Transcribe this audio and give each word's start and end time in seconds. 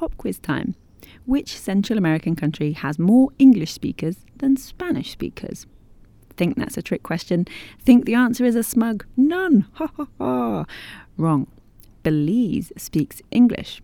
pop 0.00 0.16
quiz 0.16 0.38
time. 0.38 0.74
Which 1.26 1.58
Central 1.58 1.98
American 1.98 2.34
country 2.34 2.72
has 2.72 2.98
more 2.98 3.28
English 3.38 3.72
speakers 3.72 4.16
than 4.38 4.56
Spanish 4.56 5.10
speakers? 5.10 5.66
Think 6.38 6.56
that's 6.56 6.78
a 6.78 6.82
trick 6.82 7.02
question? 7.02 7.44
Think 7.78 8.06
the 8.06 8.14
answer 8.14 8.46
is 8.46 8.56
a 8.56 8.62
smug 8.62 9.04
none? 9.14 9.66
Ha 9.74 9.90
ha 9.96 10.06
ha. 10.18 10.64
Wrong. 11.18 11.46
Belize 12.02 12.72
speaks 12.78 13.20
English. 13.30 13.82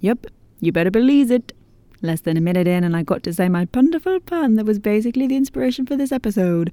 Yup, 0.00 0.26
you 0.58 0.72
better 0.72 0.90
believe 0.90 1.30
it. 1.30 1.52
Less 2.00 2.22
than 2.22 2.38
a 2.38 2.40
minute 2.40 2.66
in, 2.66 2.82
and 2.82 2.96
I 2.96 3.02
got 3.02 3.22
to 3.24 3.34
say 3.34 3.50
my 3.50 3.68
wonderful 3.74 4.20
pun 4.20 4.54
that 4.54 4.64
was 4.64 4.78
basically 4.78 5.26
the 5.26 5.36
inspiration 5.36 5.84
for 5.84 5.96
this 5.96 6.12
episode. 6.12 6.72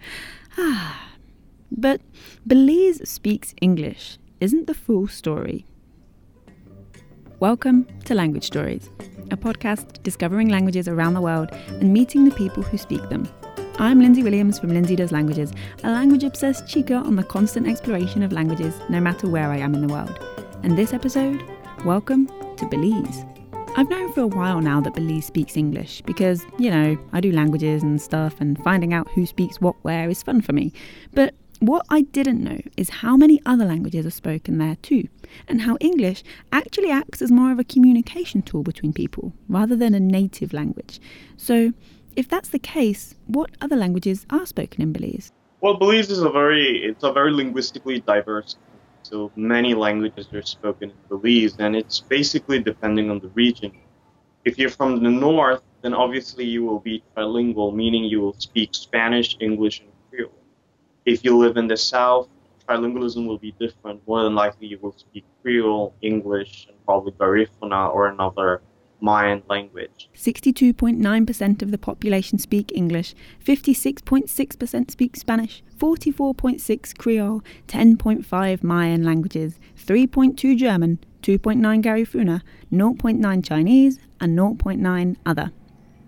Ah. 0.58 1.12
But 1.72 2.00
Belize 2.48 3.02
speaks 3.10 3.54
English 3.60 4.18
isn't 4.40 4.68
the 4.68 4.74
full 4.74 5.08
story. 5.08 5.66
Welcome 7.42 7.86
to 8.06 8.16
Language 8.16 8.46
Stories, 8.46 8.90
a 9.30 9.36
podcast 9.36 10.02
discovering 10.04 10.48
languages 10.48 10.88
around 10.88 11.16
the 11.16 11.22
world 11.22 11.50
and 11.68 11.92
meeting 11.92 12.24
the 12.24 12.34
people 12.34 12.64
who 12.64 12.78
speak 12.78 13.02
them. 13.10 13.28
I'm 13.78 14.00
Lindsay 14.00 14.24
Williams 14.24 14.58
from 14.58 14.70
Lindsay 14.70 14.96
Does 14.96 15.12
Languages, 15.12 15.52
a 15.84 15.92
language 15.92 16.24
obsessed 16.24 16.66
chica 16.66 16.96
on 16.96 17.18
the 17.18 17.26
constant 17.26 17.68
exploration 17.68 18.24
of 18.24 18.32
languages 18.32 18.74
no 18.88 19.02
matter 19.02 19.28
where 19.28 19.50
I 19.52 19.58
am 19.58 19.76
in 19.76 19.86
the 19.86 19.94
world. 19.94 20.18
And 20.64 20.78
this 20.78 20.94
episode, 20.94 21.44
welcome 21.84 22.28
to 22.56 22.66
Belize. 22.70 23.26
I've 23.76 23.90
known 23.90 24.14
for 24.14 24.22
a 24.22 24.28
while 24.28 24.62
now 24.62 24.80
that 24.80 24.94
Belize 24.94 25.26
speaks 25.26 25.58
English 25.58 26.04
because, 26.04 26.46
you 26.58 26.72
know, 26.72 26.98
I 27.12 27.20
do 27.20 27.34
languages 27.34 27.84
and 27.84 28.02
stuff, 28.02 28.40
and 28.40 28.58
finding 28.64 28.94
out 28.94 29.10
who 29.10 29.26
speaks 29.26 29.60
what 29.60 29.76
where 29.82 30.10
is 30.10 30.24
fun 30.24 30.40
for 30.40 30.54
me. 30.54 30.72
But 31.14 31.36
what 31.60 31.86
I 31.90 32.02
didn't 32.02 32.44
know 32.44 32.60
is 32.78 32.90
how 32.90 33.18
many 33.18 33.42
other 33.46 33.66
languages 33.66 34.06
are 34.06 34.12
spoken 34.12 34.58
there 34.58 34.76
too, 34.78 35.08
and 35.48 35.62
how 35.62 35.78
English 35.80 36.24
actually 36.52 36.90
acts 36.90 37.22
as 37.22 37.32
more 37.32 37.52
of 37.52 37.60
a 37.60 37.64
communication 37.64 38.42
tool 38.42 38.64
between 38.64 38.94
people 38.94 39.34
rather 39.48 39.76
than 39.76 39.94
a 39.94 40.00
native 40.00 40.54
language. 40.54 41.00
So, 41.38 41.74
if 42.16 42.30
that's 42.30 42.50
the 42.50 42.60
case, 42.60 43.16
what 43.28 43.52
other 43.62 43.76
languages 43.76 44.26
are 44.30 44.46
spoken 44.46 44.82
in 44.82 44.94
Belize? 44.94 45.32
Well, 45.62 45.78
Belize 45.78 46.10
is 46.10 46.22
a 46.22 46.30
very 46.30 46.84
it's 46.84 47.04
a 47.04 47.12
very 47.12 47.32
linguistically 47.32 48.00
diverse. 48.00 48.56
So 49.04 49.32
many 49.36 49.74
languages 49.74 50.28
are 50.34 50.42
spoken 50.42 50.92
in 50.92 50.98
Belize, 51.10 51.56
and 51.60 51.76
it's 51.76 52.00
basically 52.00 52.60
depending 52.60 53.10
on 53.12 53.20
the 53.20 53.30
region. 53.30 53.72
If 54.46 54.60
you're 54.60 54.70
from 54.70 55.04
the 55.04 55.10
north, 55.10 55.64
then 55.82 55.94
obviously 55.94 56.46
you 56.46 56.64
will 56.64 56.80
be 56.80 57.04
trilingual, 57.16 57.74
meaning 57.74 58.04
you 58.06 58.22
will 58.22 58.36
speak 58.38 58.76
Spanish, 58.76 59.38
English, 59.40 59.82
and 59.82 59.90
Creole. 60.10 60.32
if 61.06 61.24
you 61.24 61.38
live 61.38 61.58
in 61.58 61.68
the 61.68 61.78
South, 61.78 62.28
trilingualism 62.68 63.28
will 63.28 63.38
be 63.38 63.54
different. 63.60 64.02
More 64.08 64.24
than 64.24 64.36
likely, 64.36 64.68
you 64.68 64.80
will 64.82 64.94
speak 64.94 65.26
Creole, 65.42 65.94
English, 66.02 66.68
and 66.68 66.78
probably 66.86 67.12
Garifuna 67.14 67.94
or 67.94 68.08
another 68.08 68.62
Mayan 69.02 69.44
language. 69.50 70.10
62.9% 70.16 71.62
of 71.62 71.72
the 71.72 71.78
population 71.78 72.40
speak 72.40 72.72
English, 72.74 73.14
56.6% 73.44 74.92
speak 74.92 75.16
Spanish, 75.16 75.64
44.6 75.78 76.98
Creole, 76.98 77.42
10.5 77.68 78.64
Mayan 78.64 79.04
languages, 79.04 79.60
3.2 79.78 80.58
German, 80.58 81.00
2.9 81.22 81.84
Garifuna, 81.84 82.42
0.9 82.72 83.46
Chinese, 83.46 84.00
and 84.20 84.38
0.9 84.38 85.16
other. 85.26 85.52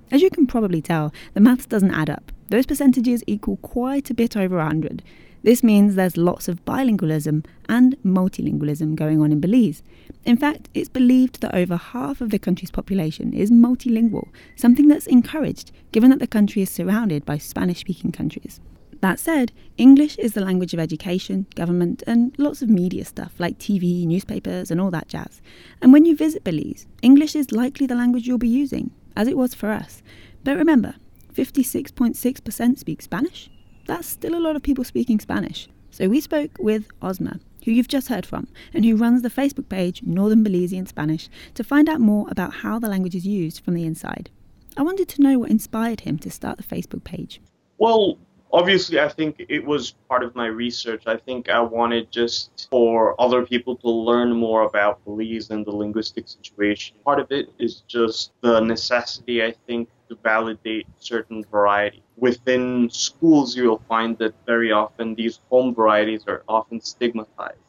As 0.09 0.21
you 0.21 0.29
can 0.29 0.47
probably 0.47 0.81
tell, 0.81 1.13
the 1.33 1.41
maths 1.41 1.65
doesn't 1.65 1.93
add 1.93 2.09
up. 2.09 2.31
Those 2.49 2.65
percentages 2.65 3.23
equal 3.27 3.57
quite 3.57 4.09
a 4.09 4.13
bit 4.13 4.37
over 4.37 4.57
100. 4.57 5.03
This 5.47 5.63
means 5.63 5.95
there's 5.95 6.17
lots 6.17 6.49
of 6.49 6.65
bilingualism 6.65 7.45
and 7.69 7.95
multilingualism 8.03 8.95
going 8.95 9.21
on 9.21 9.31
in 9.31 9.39
Belize. 9.39 9.81
In 10.25 10.35
fact, 10.35 10.67
it's 10.73 10.89
believed 10.89 11.39
that 11.39 11.55
over 11.55 11.77
half 11.77 12.19
of 12.19 12.31
the 12.31 12.37
country's 12.37 12.69
population 12.69 13.31
is 13.31 13.49
multilingual, 13.49 14.27
something 14.57 14.89
that's 14.89 15.07
encouraged 15.07 15.71
given 15.93 16.09
that 16.09 16.19
the 16.19 16.27
country 16.27 16.63
is 16.63 16.69
surrounded 16.69 17.23
by 17.23 17.37
Spanish 17.37 17.79
speaking 17.79 18.11
countries. 18.11 18.59
That 18.99 19.21
said, 19.21 19.53
English 19.77 20.17
is 20.17 20.33
the 20.33 20.43
language 20.43 20.73
of 20.73 20.81
education, 20.81 21.47
government, 21.55 22.03
and 22.05 22.35
lots 22.37 22.61
of 22.61 22.67
media 22.67 23.05
stuff 23.05 23.31
like 23.39 23.57
TV, 23.57 24.05
newspapers, 24.05 24.69
and 24.69 24.81
all 24.81 24.91
that 24.91 25.07
jazz. 25.07 25.41
And 25.81 25.93
when 25.93 26.03
you 26.03 26.13
visit 26.13 26.43
Belize, 26.43 26.87
English 27.01 27.37
is 27.37 27.53
likely 27.53 27.87
the 27.87 27.95
language 27.95 28.27
you'll 28.27 28.37
be 28.37 28.49
using, 28.49 28.91
as 29.15 29.29
it 29.29 29.37
was 29.37 29.55
for 29.55 29.69
us. 29.69 30.03
But 30.43 30.57
remember, 30.57 30.95
56.6% 31.33 32.77
speak 32.77 33.01
Spanish. 33.01 33.49
That's 33.87 34.07
still 34.07 34.35
a 34.35 34.43
lot 34.43 34.57
of 34.57 34.61
people 34.61 34.83
speaking 34.83 35.17
Spanish. 35.19 35.69
So 35.91 36.09
we 36.09 36.19
spoke 36.19 36.57
with 36.59 36.87
Osmer, 36.99 37.39
who 37.63 37.71
you've 37.71 37.87
just 37.87 38.09
heard 38.09 38.25
from, 38.25 38.49
and 38.73 38.83
who 38.83 38.97
runs 38.97 39.21
the 39.21 39.29
Facebook 39.29 39.69
page 39.69 40.03
Northern 40.03 40.43
Belizean 40.43 40.87
Spanish, 40.87 41.29
to 41.55 41.63
find 41.63 41.87
out 41.87 42.01
more 42.01 42.27
about 42.29 42.53
how 42.53 42.79
the 42.79 42.89
language 42.89 43.15
is 43.15 43.25
used 43.25 43.63
from 43.63 43.75
the 43.75 43.85
inside. 43.85 44.29
I 44.75 44.83
wanted 44.83 45.07
to 45.07 45.21
know 45.21 45.39
what 45.39 45.49
inspired 45.49 46.01
him 46.01 46.19
to 46.19 46.29
start 46.29 46.57
the 46.57 46.63
Facebook 46.63 47.05
page. 47.05 47.41
Well, 47.77 48.17
obviously, 48.51 48.99
I 48.99 49.07
think 49.07 49.37
it 49.47 49.65
was 49.65 49.95
part 50.09 50.21
of 50.21 50.35
my 50.35 50.47
research. 50.47 51.03
I 51.07 51.15
think 51.15 51.49
I 51.49 51.61
wanted 51.61 52.11
just 52.11 52.67
for 52.69 53.19
other 53.19 53.45
people 53.45 53.77
to 53.77 53.89
learn 53.89 54.33
more 54.33 54.63
about 54.63 55.03
Belize 55.05 55.49
and 55.49 55.65
the 55.65 55.71
linguistic 55.71 56.27
situation. 56.27 56.97
Part 57.05 57.21
of 57.21 57.31
it 57.31 57.53
is 57.57 57.83
just 57.87 58.33
the 58.41 58.59
necessity, 58.59 59.41
I 59.41 59.53
think, 59.65 59.87
to 60.09 60.15
validate 60.23 60.87
certain 60.99 61.43
variety. 61.45 62.03
Within 62.15 62.89
schools, 62.89 63.55
you 63.55 63.69
will 63.69 63.83
find 63.87 64.17
that 64.17 64.33
very 64.45 64.71
often 64.71 65.15
these 65.15 65.39
home 65.49 65.73
varieties 65.73 66.23
are 66.27 66.43
often 66.47 66.81
stigmatized. 66.81 67.59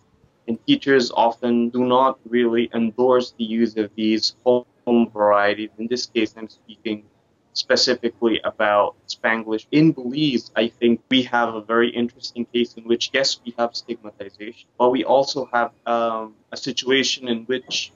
And 0.47 0.59
teachers 0.67 1.11
often 1.15 1.69
do 1.69 1.85
not 1.85 2.19
really 2.27 2.71
endorse 2.75 3.35
the 3.37 3.45
use 3.45 3.77
of 3.77 3.91
these 3.95 4.35
home 4.45 5.11
varieties. 5.11 5.71
In 5.79 5.87
this 5.89 6.07
case, 6.07 6.35
I'm 6.37 6.49
speaking 6.49 7.05
specifically 7.53 8.41
about 8.45 8.95
Spanglish. 9.09 9.67
In 9.73 9.93
Belize, 9.93 10.51
I 10.57 10.69
think 10.69 11.03
we 11.11 11.23
have 11.25 11.55
a 11.55 11.61
very 11.61 11.91
interesting 11.91 12.47
case 12.47 12.75
in 12.75 12.85
which, 12.85 13.11
yes, 13.13 13.41
we 13.45 13.53
have 13.59 13.75
stigmatization, 13.75 14.69
but 14.79 14.91
we 14.91 15.05
also 15.05 15.49
have 15.53 15.73
um, 15.85 16.35
a 16.53 16.57
situation 16.57 17.29
in 17.29 17.45
which, 17.45 17.93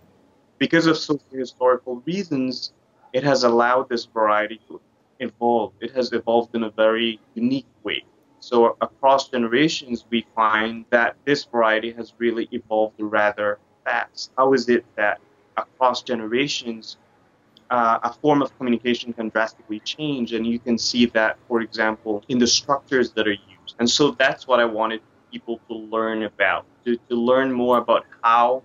because 0.59 0.87
of 0.87 0.99
socio-historical 0.99 2.03
reasons, 2.05 2.73
it 3.13 3.25
has 3.25 3.45
allowed 3.45 3.89
this 3.89 4.05
variety 4.07 4.61
to 4.69 4.81
evolve. 5.21 5.73
It 5.81 5.93
has 5.93 6.13
evolved 6.13 6.55
in 6.55 6.65
a 6.65 6.71
very 6.71 7.21
unique 7.35 7.67
way. 7.83 8.05
So 8.41 8.77
across 8.81 9.29
generations, 9.29 10.05
we 10.11 10.27
find 10.35 10.85
that 10.91 11.17
this 11.25 11.45
variety 11.45 11.93
has 11.93 12.13
really 12.19 12.49
evolved 12.51 12.97
rather 12.99 13.59
fast. 13.85 14.33
How 14.37 14.53
is 14.53 14.69
it 14.69 14.85
that 14.97 15.21
across 15.57 16.03
generations, 16.03 16.97
uh, 17.71 18.01
a 18.03 18.13
form 18.15 18.43
of 18.43 18.57
communication 18.59 19.13
can 19.13 19.29
drastically 19.29 19.79
change? 19.81 20.33
And 20.33 20.45
you 20.45 20.59
can 20.59 20.77
see 20.77 21.07
that, 21.07 21.39
for 21.47 21.61
example, 21.61 22.25
in 22.29 22.39
the 22.39 22.47
structures 22.47 23.13
that 23.13 23.29
are 23.29 23.31
used. 23.31 23.77
And 23.79 23.89
so 23.89 24.11
that's 24.11 24.49
what 24.49 24.59
I 24.59 24.65
wanted 24.65 25.03
people 25.31 25.61
to 25.69 25.75
learn 25.75 26.25
about, 26.25 26.67
to, 26.85 26.97
to 26.97 27.15
learn 27.15 27.53
more 27.53 27.79
about 27.79 28.05
how 28.23 28.63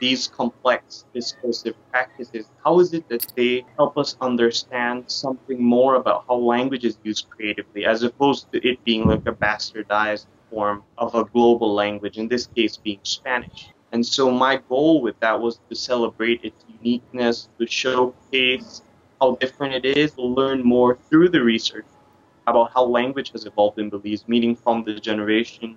these 0.00 0.26
complex 0.26 1.04
discursive 1.14 1.74
practices, 1.90 2.46
how 2.64 2.80
is 2.80 2.92
it 2.94 3.08
that 3.08 3.26
they 3.36 3.64
help 3.76 3.96
us 3.98 4.16
understand 4.20 5.04
something 5.06 5.62
more 5.62 5.96
about 5.96 6.24
how 6.26 6.36
language 6.36 6.84
is 6.84 6.98
used 7.04 7.28
creatively, 7.30 7.84
as 7.84 8.02
opposed 8.02 8.50
to 8.52 8.66
it 8.66 8.82
being 8.84 9.06
like 9.06 9.26
a 9.26 9.32
bastardized 9.32 10.26
form 10.50 10.82
of 10.98 11.14
a 11.14 11.24
global 11.24 11.72
language, 11.72 12.18
in 12.18 12.26
this 12.26 12.46
case 12.46 12.76
being 12.76 12.98
Spanish. 13.02 13.68
And 13.92 14.04
so 14.04 14.30
my 14.30 14.56
goal 14.68 15.02
with 15.02 15.18
that 15.20 15.40
was 15.40 15.60
to 15.68 15.76
celebrate 15.76 16.44
its 16.44 16.64
uniqueness, 16.80 17.48
to 17.58 17.66
showcase 17.66 18.82
how 19.20 19.36
different 19.36 19.74
it 19.74 19.96
is, 19.96 20.12
to 20.12 20.22
learn 20.22 20.64
more 20.64 20.98
through 21.08 21.28
the 21.28 21.42
research 21.42 21.86
about 22.46 22.72
how 22.72 22.84
language 22.84 23.32
has 23.32 23.44
evolved 23.44 23.78
in 23.78 23.90
Belize, 23.90 24.26
meaning 24.26 24.56
from 24.56 24.82
the 24.84 24.94
generation 24.94 25.76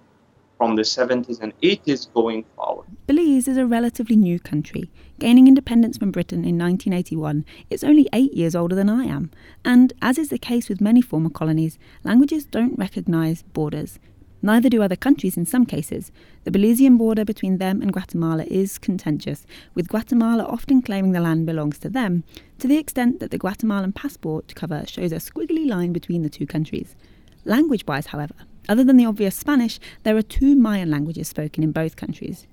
from 0.57 0.75
the 0.75 0.81
70s 0.83 1.41
and 1.41 1.57
80s 1.61 2.11
going 2.13 2.45
forward. 2.55 2.87
Belize 3.07 3.47
is 3.47 3.57
a 3.57 3.65
relatively 3.65 4.15
new 4.15 4.39
country. 4.39 4.89
Gaining 5.19 5.47
independence 5.47 5.97
from 5.97 6.11
Britain 6.11 6.45
in 6.45 6.57
1981, 6.57 7.45
it's 7.69 7.83
only 7.83 8.07
eight 8.13 8.33
years 8.33 8.55
older 8.55 8.75
than 8.75 8.89
I 8.89 9.05
am. 9.05 9.31
And 9.65 9.93
as 10.01 10.17
is 10.17 10.29
the 10.29 10.37
case 10.37 10.69
with 10.69 10.81
many 10.81 11.01
former 11.01 11.29
colonies, 11.29 11.77
languages 12.03 12.45
don't 12.45 12.77
recognise 12.77 13.43
borders. 13.43 13.99
Neither 14.45 14.67
do 14.67 14.81
other 14.81 14.97
countries 14.97 15.37
in 15.37 15.45
some 15.45 15.65
cases. 15.65 16.11
The 16.43 16.51
Belizean 16.51 16.97
border 16.97 17.23
between 17.23 17.59
them 17.59 17.81
and 17.81 17.93
Guatemala 17.93 18.43
is 18.43 18.77
contentious, 18.77 19.45
with 19.73 19.87
Guatemala 19.87 20.43
often 20.43 20.81
claiming 20.81 21.13
the 21.13 21.21
land 21.21 21.45
belongs 21.45 21.79
to 21.79 21.89
them, 21.89 22.25
to 22.59 22.67
the 22.67 22.77
extent 22.77 23.21
that 23.21 23.31
the 23.31 23.37
Guatemalan 23.37 23.93
passport 23.93 24.53
cover 24.53 24.83
shows 24.85 25.13
a 25.13 25.15
squiggly 25.15 25.65
line 25.65 25.93
between 25.93 26.23
the 26.23 26.29
two 26.29 26.45
countries. 26.45 26.97
Language 27.45 27.85
wise, 27.87 28.07
however, 28.07 28.35
other 28.69 28.83
than 28.83 28.97
the 28.97 29.05
obvious 29.05 29.35
Spanish, 29.35 29.79
there 30.03 30.17
are 30.17 30.21
two 30.21 30.55
Mayan 30.55 30.89
languages 30.89 31.27
spoken 31.27 31.63
in 31.63 31.71
both 31.71 31.95
countries 31.95 32.47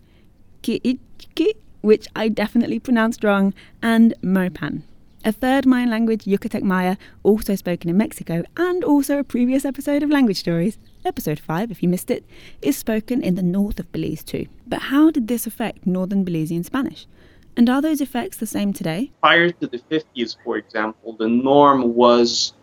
Ki'ichki, 0.63 1.55
which 1.81 2.07
I 2.15 2.29
definitely 2.29 2.79
pronounced 2.79 3.25
wrong, 3.25 3.55
and 3.83 4.15
Mopan. 4.23 4.83
A 5.23 5.33
third 5.33 5.67
Mayan 5.67 5.91
language, 5.91 6.25
Yucatec 6.25 6.63
Maya, 6.63 6.97
also 7.23 7.55
spoken 7.55 7.91
in 7.91 7.97
Mexico, 7.97 8.43
and 8.57 8.83
also 8.83 9.19
a 9.19 9.25
previous 9.25 9.67
episode 9.67 10.03
of 10.03 10.11
Language 10.11 10.39
Stories, 10.39 10.79
episode 11.05 11.39
5 11.39 11.71
if 11.71 11.83
you 11.83 11.91
missed 11.91 12.11
it, 12.11 12.25
is 12.63 12.77
spoken 12.77 13.23
in 13.23 13.35
the 13.35 13.43
north 13.43 13.79
of 13.79 13.93
Belize 13.93 14.25
too. 14.25 14.47
But 14.67 14.83
how 14.83 15.11
did 15.11 15.29
this 15.29 15.47
affect 15.47 15.87
northern 15.87 16.25
Belizean 16.25 16.65
Spanish? 16.65 17.07
And 17.55 17.69
are 17.69 17.83
those 17.83 18.01
effects 18.01 18.39
the 18.39 18.47
same 18.47 18.73
today? 18.73 19.13
Prior 19.21 19.51
to 19.51 19.67
the 19.67 19.79
50s, 19.91 20.37
for 20.43 20.57
example, 20.57 21.15
the 21.19 21.29
norm 21.29 21.95
was 21.95 22.55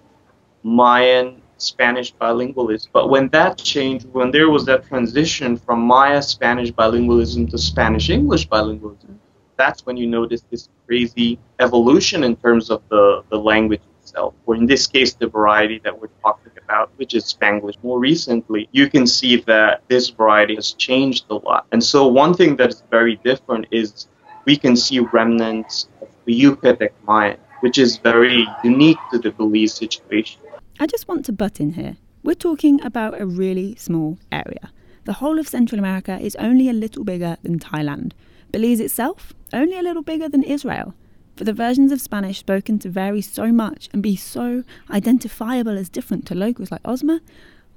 Mayan 0.63 1.41
Spanish 1.57 2.13
bilingualism. 2.15 2.87
But 2.91 3.09
when 3.09 3.29
that 3.29 3.57
changed, 3.57 4.07
when 4.11 4.31
there 4.31 4.49
was 4.49 4.65
that 4.65 4.87
transition 4.87 5.57
from 5.57 5.81
Maya 5.81 6.21
Spanish 6.21 6.71
bilingualism 6.71 7.49
to 7.51 7.57
Spanish 7.57 8.09
English 8.09 8.47
bilingualism, 8.47 9.17
that's 9.57 9.85
when 9.85 9.97
you 9.97 10.07
notice 10.07 10.43
this 10.51 10.69
crazy 10.85 11.39
evolution 11.59 12.23
in 12.23 12.35
terms 12.35 12.69
of 12.69 12.81
the, 12.89 13.23
the 13.29 13.37
language 13.37 13.81
itself, 14.01 14.33
or 14.45 14.55
in 14.55 14.65
this 14.65 14.87
case, 14.87 15.13
the 15.13 15.27
variety 15.27 15.79
that 15.83 15.99
we're 15.99 16.07
talking 16.21 16.51
about, 16.63 16.91
which 16.97 17.13
is 17.13 17.25
Spanglish. 17.25 17.75
More 17.83 17.99
recently, 17.99 18.69
you 18.71 18.89
can 18.89 19.05
see 19.05 19.37
that 19.47 19.81
this 19.87 20.09
variety 20.09 20.55
has 20.55 20.73
changed 20.73 21.25
a 21.29 21.35
lot. 21.35 21.65
And 21.71 21.83
so, 21.83 22.07
one 22.07 22.33
thing 22.33 22.55
that 22.57 22.69
is 22.69 22.83
very 22.89 23.17
different 23.17 23.67
is 23.71 24.07
we 24.45 24.55
can 24.55 24.75
see 24.77 24.99
remnants 24.99 25.89
of 26.01 26.07
the 26.25 26.39
Yucatec 26.39 26.91
Mayan, 27.05 27.37
which 27.59 27.77
is 27.77 27.97
very 27.97 28.47
unique 28.63 28.97
to 29.11 29.19
the 29.19 29.31
Belize 29.31 29.73
situation. 29.73 30.41
I 30.79 30.85
just 30.85 31.07
want 31.07 31.25
to 31.25 31.33
butt 31.33 31.59
in 31.59 31.73
here. 31.73 31.97
We're 32.21 32.35
talking 32.35 32.79
about 32.83 33.19
a 33.19 33.25
really 33.25 33.73
small 33.75 34.19
area. 34.31 34.71
The 35.05 35.13
whole 35.13 35.39
of 35.39 35.47
Central 35.47 35.79
America 35.79 36.19
is 36.19 36.35
only 36.35 36.69
a 36.69 36.73
little 36.73 37.03
bigger 37.03 37.37
than 37.41 37.57
Thailand. 37.57 38.11
Belize 38.51 38.79
itself, 38.79 39.33
only 39.51 39.79
a 39.79 39.81
little 39.81 40.03
bigger 40.03 40.29
than 40.29 40.43
Israel. 40.43 40.93
For 41.35 41.45
the 41.45 41.53
versions 41.53 41.91
of 41.91 41.99
Spanish 41.99 42.37
spoken 42.37 42.77
to 42.79 42.89
vary 42.89 43.21
so 43.21 43.51
much 43.51 43.89
and 43.91 44.03
be 44.03 44.15
so 44.15 44.63
identifiable 44.91 45.79
as 45.79 45.89
different 45.89 46.27
to 46.27 46.35
locals 46.35 46.69
like 46.69 46.83
Osmer, 46.83 47.21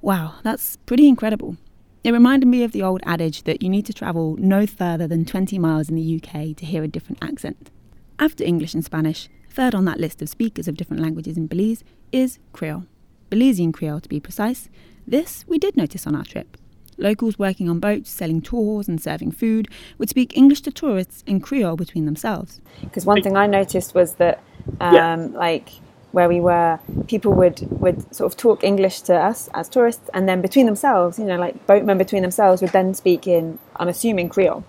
wow, 0.01 0.35
that's 0.43 0.75
pretty 0.85 1.07
incredible. 1.07 1.57
It 2.03 2.11
reminded 2.11 2.47
me 2.47 2.63
of 2.63 2.71
the 2.71 2.83
old 2.83 3.01
adage 3.03 3.43
that 3.43 3.63
you 3.63 3.69
need 3.69 3.87
to 3.87 3.93
travel 3.93 4.35
no 4.37 4.67
further 4.67 5.07
than 5.07 5.25
20 5.25 5.57
miles 5.57 5.89
in 5.89 5.95
the 5.95 6.21
UK 6.21 6.55
to 6.55 6.65
hear 6.67 6.83
a 6.83 6.87
different 6.87 7.23
accent. 7.23 7.71
After 8.19 8.43
English 8.43 8.75
and 8.75 8.85
Spanish, 8.85 9.27
third 9.51 9.75
on 9.75 9.85
that 9.85 9.99
list 9.99 10.21
of 10.21 10.29
speakers 10.29 10.67
of 10.67 10.77
different 10.77 11.03
languages 11.03 11.37
in 11.37 11.47
Belize 11.47 11.83
is 12.11 12.39
Creole. 12.53 12.85
Belizean 13.29 13.73
Creole 13.73 13.99
to 13.99 14.09
be 14.09 14.19
precise. 14.19 14.69
This 15.05 15.45
we 15.47 15.57
did 15.57 15.75
notice 15.75 16.07
on 16.07 16.15
our 16.15 16.23
trip. 16.23 16.57
Locals 16.97 17.39
working 17.39 17.69
on 17.69 17.79
boats, 17.79 18.09
selling 18.09 18.41
tours, 18.41 18.87
and 18.87 19.01
serving 19.01 19.31
food 19.31 19.67
would 19.97 20.09
speak 20.09 20.37
English 20.37 20.61
to 20.61 20.71
tourists 20.71 21.23
in 21.25 21.39
Creole 21.39 21.75
between 21.75 22.05
themselves. 22.05 22.61
Because 22.81 23.05
one 23.05 23.21
thing 23.21 23.35
I 23.35 23.47
noticed 23.47 23.95
was 23.95 24.15
that, 24.15 24.43
um, 24.79 24.93
yeah. 24.93 25.15
like, 25.33 25.69
where 26.11 26.27
we 26.27 26.39
were, 26.39 26.79
people 27.07 27.33
would, 27.33 27.61
would 27.81 28.13
sort 28.13 28.31
of 28.31 28.37
talk 28.37 28.63
English 28.63 29.01
to 29.01 29.15
us 29.15 29.49
as 29.53 29.69
tourists, 29.69 30.09
and 30.13 30.27
then 30.29 30.41
between 30.41 30.65
themselves, 30.65 31.17
you 31.17 31.25
know, 31.25 31.37
like 31.37 31.65
boatmen 31.65 31.97
between 31.97 32.21
themselves 32.21 32.61
would 32.61 32.71
then 32.71 32.93
speak 32.93 33.25
in, 33.25 33.57
I'm 33.77 33.87
assuming, 33.87 34.29
Creole. 34.29 34.63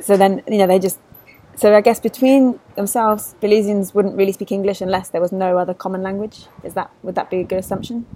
So 0.00 0.16
then, 0.16 0.42
you 0.46 0.58
know, 0.58 0.66
they 0.66 0.78
just, 0.78 1.00
so 1.56 1.74
I 1.74 1.80
guess 1.80 2.00
between 2.00 2.58
themselves, 2.76 3.34
Belizeans 3.40 3.94
wouldn't 3.94 4.16
really 4.16 4.32
speak 4.32 4.52
English 4.52 4.80
unless 4.80 5.10
there 5.10 5.20
was 5.20 5.32
no 5.32 5.58
other 5.58 5.74
common 5.74 6.02
language. 6.02 6.46
Is 6.62 6.74
that, 6.74 6.90
would 7.02 7.14
that 7.14 7.30
be 7.30 7.40
a 7.40 7.44
good 7.44 7.58
assumption? 7.58 8.06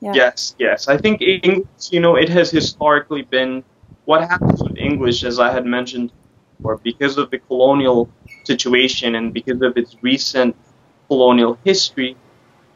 Yeah. 0.00 0.12
Yes, 0.14 0.54
yes. 0.58 0.88
I 0.88 0.96
think 0.96 1.20
English, 1.20 1.66
you 1.90 2.00
know, 2.00 2.16
it 2.16 2.28
has 2.30 2.50
historically 2.50 3.22
been 3.22 3.62
what 4.06 4.22
happens 4.22 4.62
with 4.62 4.76
English, 4.78 5.24
as 5.24 5.38
I 5.38 5.52
had 5.52 5.66
mentioned 5.66 6.10
before, 6.56 6.78
because 6.78 7.18
of 7.18 7.30
the 7.30 7.38
colonial 7.38 8.08
situation 8.44 9.14
and 9.14 9.32
because 9.32 9.60
of 9.60 9.76
its 9.76 9.96
recent 10.02 10.56
colonial 11.08 11.58
history, 11.64 12.16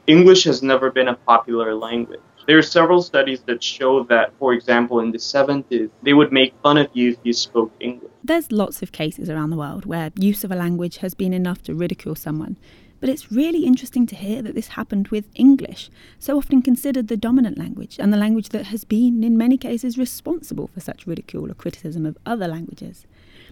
English 0.06 0.44
has 0.44 0.62
never 0.62 0.90
been 0.90 1.08
a 1.08 1.14
popular 1.14 1.74
language. 1.74 2.20
There 2.46 2.58
are 2.58 2.62
several 2.62 3.00
studies 3.00 3.40
that 3.46 3.62
show 3.62 4.04
that, 4.04 4.32
for 4.38 4.52
example, 4.52 5.00
in 5.00 5.12
the 5.12 5.18
70s, 5.18 5.90
they 6.02 6.12
would 6.12 6.30
make 6.30 6.54
fun 6.62 6.76
of 6.76 6.88
you 6.92 7.12
if 7.12 7.18
you 7.22 7.32
spoke 7.32 7.72
English. 7.80 8.10
There's 8.22 8.52
lots 8.52 8.82
of 8.82 8.92
cases 8.92 9.30
around 9.30 9.50
the 9.50 9.56
world 9.56 9.86
where 9.86 10.10
use 10.16 10.44
of 10.44 10.52
a 10.52 10.56
language 10.56 10.98
has 10.98 11.14
been 11.14 11.32
enough 11.32 11.62
to 11.62 11.74
ridicule 11.74 12.14
someone. 12.14 12.56
But 13.00 13.08
it's 13.08 13.32
really 13.32 13.64
interesting 13.64 14.06
to 14.06 14.16
hear 14.16 14.40
that 14.42 14.54
this 14.54 14.68
happened 14.68 15.08
with 15.08 15.26
English, 15.34 15.90
so 16.18 16.38
often 16.38 16.62
considered 16.62 17.08
the 17.08 17.16
dominant 17.16 17.58
language 17.58 17.98
and 17.98 18.12
the 18.12 18.18
language 18.18 18.50
that 18.50 18.66
has 18.66 18.84
been, 18.84 19.22
in 19.22 19.36
many 19.36 19.58
cases, 19.58 19.98
responsible 19.98 20.68
for 20.68 20.80
such 20.80 21.06
ridicule 21.06 21.50
or 21.50 21.54
criticism 21.54 22.06
of 22.06 22.16
other 22.24 22.48
languages. 22.48 23.06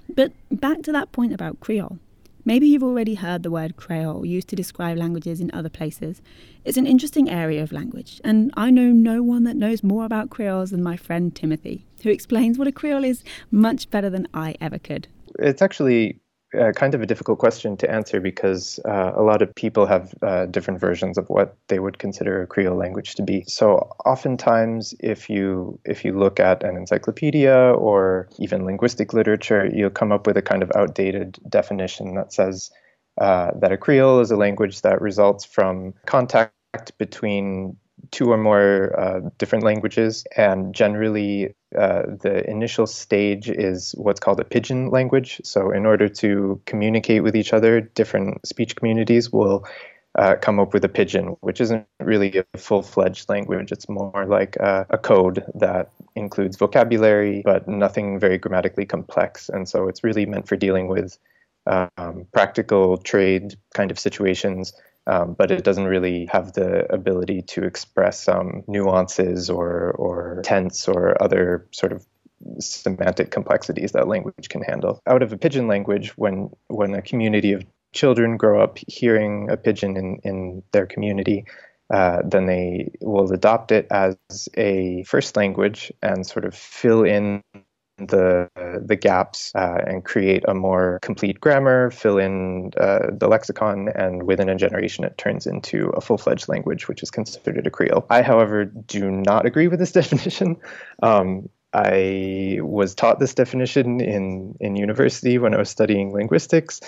But 0.08 0.32
back 0.50 0.82
to 0.82 0.92
that 0.92 1.12
point 1.12 1.34
about 1.34 1.60
Creole. 1.60 1.98
Maybe 2.44 2.66
you've 2.66 2.82
already 2.82 3.14
heard 3.14 3.44
the 3.44 3.52
word 3.52 3.76
Creole 3.76 4.26
used 4.26 4.48
to 4.48 4.56
describe 4.56 4.98
languages 4.98 5.40
in 5.40 5.50
other 5.52 5.68
places. 5.68 6.20
It's 6.64 6.76
an 6.76 6.88
interesting 6.88 7.30
area 7.30 7.62
of 7.62 7.70
language, 7.70 8.20
and 8.24 8.52
I 8.56 8.70
know 8.70 8.90
no 8.90 9.22
one 9.22 9.44
that 9.44 9.56
knows 9.56 9.84
more 9.84 10.04
about 10.04 10.30
Creoles 10.30 10.70
than 10.70 10.82
my 10.82 10.96
friend 10.96 11.32
Timothy, 11.32 11.86
who 12.02 12.10
explains 12.10 12.58
what 12.58 12.66
a 12.66 12.72
Creole 12.72 13.04
is 13.04 13.22
much 13.52 13.88
better 13.90 14.10
than 14.10 14.26
I 14.34 14.56
ever 14.60 14.78
could. 14.78 15.06
It's 15.38 15.62
actually 15.62 16.18
uh, 16.58 16.72
kind 16.72 16.94
of 16.94 17.02
a 17.02 17.06
difficult 17.06 17.38
question 17.38 17.76
to 17.78 17.90
answer 17.90 18.20
because 18.20 18.78
uh, 18.84 19.12
a 19.14 19.22
lot 19.22 19.42
of 19.42 19.54
people 19.54 19.86
have 19.86 20.14
uh, 20.22 20.46
different 20.46 20.80
versions 20.80 21.16
of 21.16 21.28
what 21.28 21.56
they 21.68 21.78
would 21.78 21.98
consider 21.98 22.42
a 22.42 22.46
Creole 22.46 22.76
language 22.76 23.14
to 23.14 23.22
be. 23.22 23.44
So 23.46 23.90
oftentimes, 24.04 24.94
if 25.00 25.30
you 25.30 25.78
if 25.84 26.04
you 26.04 26.18
look 26.18 26.40
at 26.40 26.62
an 26.62 26.76
encyclopedia 26.76 27.54
or 27.54 28.28
even 28.38 28.64
linguistic 28.64 29.12
literature, 29.12 29.66
you'll 29.72 29.90
come 29.90 30.12
up 30.12 30.26
with 30.26 30.36
a 30.36 30.42
kind 30.42 30.62
of 30.62 30.70
outdated 30.74 31.38
definition 31.48 32.14
that 32.14 32.32
says 32.32 32.70
uh, 33.18 33.50
that 33.60 33.72
a 33.72 33.76
Creole 33.76 34.20
is 34.20 34.30
a 34.30 34.36
language 34.36 34.82
that 34.82 35.00
results 35.00 35.44
from 35.44 35.94
contact 36.06 36.52
between 36.98 37.76
two 38.10 38.30
or 38.30 38.36
more 38.36 38.98
uh, 38.98 39.20
different 39.38 39.64
languages, 39.64 40.24
and 40.36 40.74
generally 40.74 41.54
uh, 41.78 42.02
the 42.20 42.48
initial 42.48 42.86
stage 42.86 43.48
is 43.48 43.94
what's 43.96 44.20
called 44.20 44.40
a 44.40 44.44
pidgin 44.44 44.90
language. 44.90 45.40
So, 45.44 45.70
in 45.70 45.86
order 45.86 46.08
to 46.08 46.60
communicate 46.66 47.22
with 47.22 47.36
each 47.36 47.52
other, 47.52 47.80
different 47.80 48.46
speech 48.46 48.76
communities 48.76 49.32
will 49.32 49.66
uh, 50.18 50.34
come 50.36 50.60
up 50.60 50.74
with 50.74 50.84
a 50.84 50.88
pidgin, 50.88 51.36
which 51.40 51.60
isn't 51.60 51.86
really 52.00 52.38
a 52.38 52.58
full 52.58 52.82
fledged 52.82 53.28
language. 53.28 53.72
It's 53.72 53.88
more 53.88 54.26
like 54.26 54.56
a, 54.56 54.86
a, 54.90 54.98
code 54.98 55.42
that 55.54 55.90
includes 56.14 56.58
vocabulary, 56.58 57.40
but 57.44 57.66
nothing 57.66 58.20
very 58.20 58.36
grammatically 58.36 58.84
complex. 58.84 59.48
And 59.48 59.68
so, 59.68 59.88
it's 59.88 60.04
really 60.04 60.26
meant 60.26 60.48
for 60.48 60.56
dealing 60.56 60.88
with 60.88 61.16
um, 61.66 62.26
practical 62.32 62.98
trade 62.98 63.54
kind 63.74 63.90
of 63.90 63.98
situations 63.98 64.72
um, 65.06 65.34
but 65.34 65.50
it 65.50 65.64
doesn't 65.64 65.86
really 65.86 66.26
have 66.26 66.52
the 66.52 66.92
ability 66.92 67.42
to 67.42 67.64
express 67.64 68.28
um, 68.28 68.62
nuances 68.66 69.50
or, 69.50 69.92
or 69.92 70.40
tense 70.44 70.88
or 70.88 71.20
other 71.22 71.66
sort 71.72 71.92
of 71.92 72.06
semantic 72.58 73.30
complexities 73.30 73.92
that 73.92 74.08
language 74.08 74.48
can 74.48 74.62
handle. 74.62 75.00
Out 75.06 75.22
of 75.22 75.32
a 75.32 75.36
pidgin 75.36 75.68
language, 75.68 76.10
when 76.16 76.50
when 76.68 76.94
a 76.94 77.02
community 77.02 77.52
of 77.52 77.64
children 77.92 78.36
grow 78.36 78.62
up 78.62 78.78
hearing 78.88 79.50
a 79.50 79.56
pidgin 79.56 79.96
in, 79.96 80.20
in 80.24 80.62
their 80.72 80.86
community, 80.86 81.44
uh, 81.92 82.22
then 82.24 82.46
they 82.46 82.90
will 83.00 83.30
adopt 83.32 83.70
it 83.70 83.86
as 83.90 84.16
a 84.56 85.02
first 85.04 85.36
language 85.36 85.92
and 86.02 86.26
sort 86.26 86.44
of 86.44 86.54
fill 86.54 87.04
in 87.04 87.42
the 87.98 88.48
the 88.84 88.96
gaps 88.96 89.52
uh, 89.54 89.78
and 89.86 90.04
create 90.04 90.44
a 90.48 90.54
more 90.54 90.98
complete 91.02 91.40
grammar, 91.40 91.90
fill 91.90 92.18
in 92.18 92.72
uh, 92.78 93.10
the 93.12 93.28
lexicon, 93.28 93.88
and 93.94 94.24
within 94.24 94.48
a 94.48 94.54
generation 94.54 95.04
it 95.04 95.18
turns 95.18 95.46
into 95.46 95.90
a 95.90 96.00
full 96.00 96.18
fledged 96.18 96.48
language, 96.48 96.88
which 96.88 97.02
is 97.02 97.10
considered 97.10 97.66
a 97.66 97.70
Creole. 97.70 98.06
I, 98.10 98.22
however, 98.22 98.64
do 98.64 99.10
not 99.10 99.46
agree 99.46 99.68
with 99.68 99.78
this 99.78 99.92
definition. 100.00 100.56
Um, 101.02 101.48
I 101.74 102.58
was 102.60 102.94
taught 102.94 103.18
this 103.18 103.34
definition 103.34 104.00
in 104.00 104.56
in 104.60 104.76
university 104.76 105.38
when 105.38 105.54
I 105.54 105.58
was 105.58 105.70
studying 105.70 106.12
linguistics, 106.12 106.80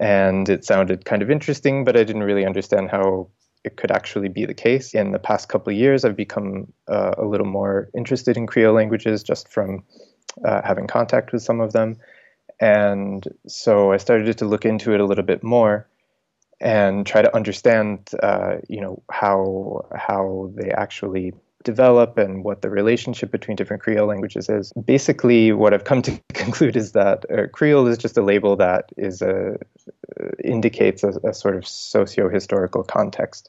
and 0.00 0.48
it 0.48 0.64
sounded 0.64 1.04
kind 1.04 1.22
of 1.22 1.30
interesting, 1.30 1.84
but 1.84 1.96
I 1.96 2.04
didn't 2.04 2.22
really 2.22 2.46
understand 2.46 2.90
how 2.90 3.28
it 3.64 3.76
could 3.76 3.90
actually 3.90 4.28
be 4.28 4.44
the 4.46 4.54
case. 4.54 4.94
In 4.94 5.10
the 5.12 5.18
past 5.18 5.48
couple 5.48 5.72
of 5.72 5.78
years, 5.78 6.04
I've 6.04 6.16
become 6.16 6.72
uh, 6.86 7.14
a 7.18 7.24
little 7.24 7.46
more 7.46 7.90
interested 7.96 8.36
in 8.36 8.46
Creole 8.46 8.74
languages 8.74 9.22
just 9.22 9.48
from 9.48 9.82
uh, 10.44 10.62
having 10.64 10.86
contact 10.86 11.32
with 11.32 11.42
some 11.42 11.60
of 11.60 11.72
them. 11.72 11.96
And 12.60 13.26
so 13.46 13.92
I 13.92 13.98
started 13.98 14.38
to 14.38 14.44
look 14.44 14.64
into 14.64 14.92
it 14.92 15.00
a 15.00 15.04
little 15.04 15.24
bit 15.24 15.42
more 15.42 15.88
and 16.60 17.06
try 17.06 17.22
to 17.22 17.34
understand, 17.34 18.10
uh, 18.22 18.56
you 18.68 18.80
know, 18.80 19.02
how 19.10 19.86
how 19.94 20.50
they 20.54 20.70
actually 20.70 21.32
develop 21.64 22.18
and 22.18 22.44
what 22.44 22.62
the 22.62 22.70
relationship 22.70 23.30
between 23.30 23.56
different 23.56 23.82
Creole 23.82 24.08
languages 24.08 24.48
is. 24.48 24.72
Basically, 24.84 25.52
what 25.52 25.74
I've 25.74 25.84
come 25.84 26.02
to 26.02 26.18
conclude 26.34 26.76
is 26.76 26.92
that 26.92 27.24
uh, 27.30 27.46
Creole 27.52 27.86
is 27.86 27.98
just 27.98 28.16
a 28.16 28.22
label 28.22 28.56
that 28.56 28.90
is 28.96 29.22
a 29.22 29.58
indicates 30.42 31.04
a, 31.04 31.12
a 31.24 31.34
sort 31.34 31.56
of 31.56 31.66
socio-historical 31.66 32.84
context. 32.84 33.48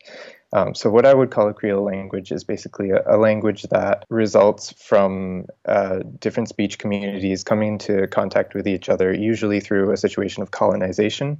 Um, 0.51 0.73
so, 0.73 0.89
what 0.89 1.05
I 1.05 1.13
would 1.13 1.29
call 1.29 1.47
a 1.47 1.53
Creole 1.53 1.83
language 1.83 2.31
is 2.31 2.43
basically 2.43 2.89
a, 2.89 3.03
a 3.05 3.17
language 3.17 3.63
that 3.63 4.05
results 4.09 4.73
from 4.73 5.45
uh, 5.65 5.99
different 6.19 6.49
speech 6.49 6.79
communities 6.79 7.43
coming 7.43 7.73
into 7.73 8.07
contact 8.07 8.55
with 8.55 8.67
each 8.67 8.89
other, 8.89 9.13
usually 9.13 9.59
through 9.59 9.91
a 9.91 9.97
situation 9.97 10.41
of 10.41 10.51
colonization. 10.51 11.39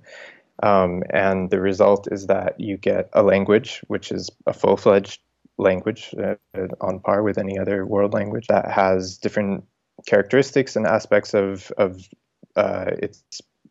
Um, 0.62 1.04
and 1.10 1.50
the 1.50 1.60
result 1.60 2.08
is 2.12 2.28
that 2.28 2.60
you 2.60 2.78
get 2.78 3.10
a 3.14 3.24
language, 3.24 3.82
which 3.88 4.12
is 4.12 4.30
a 4.46 4.54
full 4.54 4.78
fledged 4.78 5.22
language 5.58 6.14
uh, 6.22 6.36
on 6.82 7.00
par 7.00 7.24
with 7.24 7.38
any 7.38 7.58
other 7.58 7.86
world 7.86 8.14
language 8.14 8.48
that 8.48 8.70
has 8.70 9.18
different 9.18 9.64
characteristics 10.06 10.76
and 10.76 10.86
aspects 10.86 11.34
of, 11.34 11.72
of 11.78 12.08
uh, 12.56 12.92
its 13.00 13.24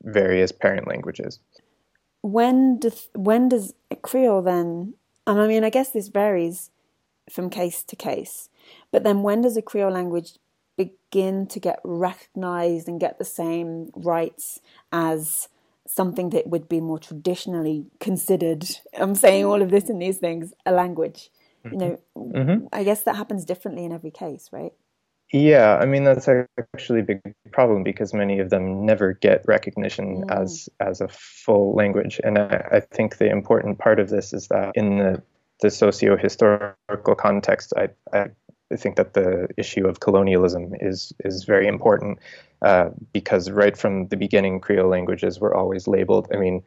various 0.03 0.53
parent 0.53 0.87
languages. 0.87 1.41
When 2.22 2.78
does 2.78 3.08
when 3.14 3.48
does 3.48 3.75
Creole 4.02 4.42
then? 4.42 4.94
And 5.26 5.40
I 5.40 5.46
mean, 5.46 5.64
I 5.64 5.70
guess 5.70 5.90
this 5.90 6.08
varies 6.08 6.70
from 7.30 7.50
case 7.50 7.82
to 7.84 7.96
case. 7.96 8.48
But 8.90 9.04
then, 9.04 9.22
when 9.22 9.42
does 9.42 9.56
a 9.56 9.62
Creole 9.62 9.92
language 9.92 10.38
begin 10.76 11.46
to 11.46 11.60
get 11.60 11.80
recognized 11.84 12.88
and 12.88 13.00
get 13.00 13.18
the 13.18 13.25
same 13.25 13.90
rights 13.94 14.60
as 14.92 15.48
something 15.87 16.30
that 16.30 16.46
would 16.46 16.68
be 16.68 16.80
more 16.80 16.98
traditionally 16.98 17.87
considered? 18.00 18.64
I'm 18.94 19.14
saying 19.14 19.44
all 19.44 19.62
of 19.62 19.70
this 19.70 19.88
and 19.88 20.00
these 20.00 20.18
things 20.18 20.52
a 20.64 20.72
language. 20.72 21.30
You 21.64 21.76
know, 21.76 22.00
mm-hmm. 22.16 22.66
I 22.72 22.82
guess 22.82 23.02
that 23.02 23.16
happens 23.16 23.44
differently 23.44 23.84
in 23.84 23.92
every 23.92 24.10
case, 24.10 24.48
right? 24.52 24.72
Yeah, 25.32 25.76
I 25.76 25.85
mean 25.85 26.04
that's 26.04 26.26
actually 26.26 27.00
a 27.00 27.04
big 27.04 27.20
problem 27.52 27.82
because 27.82 28.14
many 28.14 28.38
of 28.38 28.49
them 28.49 28.87
never 28.87 29.12
get 29.12 29.44
recognition 29.47 30.25
mm. 30.25 30.30
as 30.30 30.70
as 30.80 31.02
a 31.02 31.08
full 31.08 31.75
language, 31.75 32.18
and 32.25 32.38
I, 32.38 32.66
I, 32.73 32.80
think 32.80 33.18
the 33.18 33.28
important 33.28 33.78
part 33.78 34.00
of 34.00 34.08
this 34.08 34.32
is 34.32 34.49
that 34.49 34.73
in 34.75 34.97
the 34.99 35.23
the 35.61 35.70
socio-historical 35.70 37.14
context, 37.16 37.75
I, 37.76 37.88
I 38.12 38.30
think 38.76 38.97
that 38.97 39.12
the 39.12 39.49
issue 39.58 39.87
of 39.87 40.00
colonialism 40.00 40.73
is 40.80 41.12
is 41.25 41.44
very 41.44 41.66
important 41.66 42.20
uh, 42.62 42.90
because 43.12 43.50
right 43.50 43.76
from 43.76 44.08
the 44.08 44.16
beginning, 44.16 44.61
Creole 44.61 44.88
languages 44.88 45.38
were 45.38 45.54
always 45.54 45.87
labeled. 45.87 46.28
I 46.32 46.37
mean, 46.38 46.62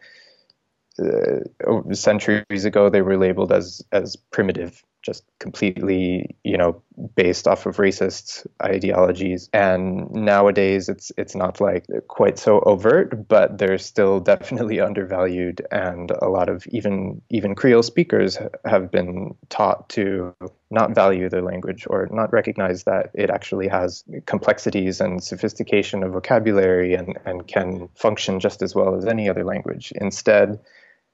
uh, 1.00 1.94
centuries 1.94 2.66
ago, 2.66 2.90
they 2.90 3.02
were 3.02 3.18
labeled 3.18 3.52
as 3.52 3.84
as 3.92 4.18
primitive 4.32 4.84
just 5.02 5.24
completely, 5.40 6.36
you 6.44 6.58
know, 6.58 6.82
based 7.16 7.48
off 7.48 7.66
of 7.66 7.78
racist 7.78 8.46
ideologies. 8.62 9.50
And 9.54 10.10
nowadays, 10.12 10.90
it's 10.90 11.12
it's 11.18 11.36
not 11.36 11.60
like 11.60 11.86
quite 12.08 12.38
so 12.38 12.60
overt, 12.62 13.28
but 13.28 13.58
they're 13.58 13.78
still 13.78 14.20
definitely 14.20 14.80
undervalued. 14.80 15.66
And 15.72 16.12
a 16.12 16.30
lot 16.30 16.50
of 16.50 16.66
even 16.68 17.22
even 17.30 17.56
Creole 17.56 17.84
speakers 17.84 18.38
have 18.66 18.92
been 18.92 19.36
taught 19.50 19.90
to 19.90 20.36
not 20.70 20.96
value 20.96 21.30
their 21.30 21.42
language 21.42 21.86
or 21.90 22.08
not 22.12 22.32
recognize 22.32 22.84
that 22.84 23.12
it 23.14 23.30
actually 23.30 23.68
has 23.68 24.04
complexities 24.26 25.02
and 25.02 25.24
sophistication 25.24 26.04
of 26.04 26.14
vocabulary 26.14 26.94
and, 26.94 27.18
and 27.26 27.48
can 27.48 27.90
function 27.96 28.40
just 28.40 28.62
as 28.62 28.74
well 28.74 28.96
as 28.96 29.06
any 29.06 29.28
other 29.30 29.44
language. 29.44 29.92
Instead, 29.96 30.60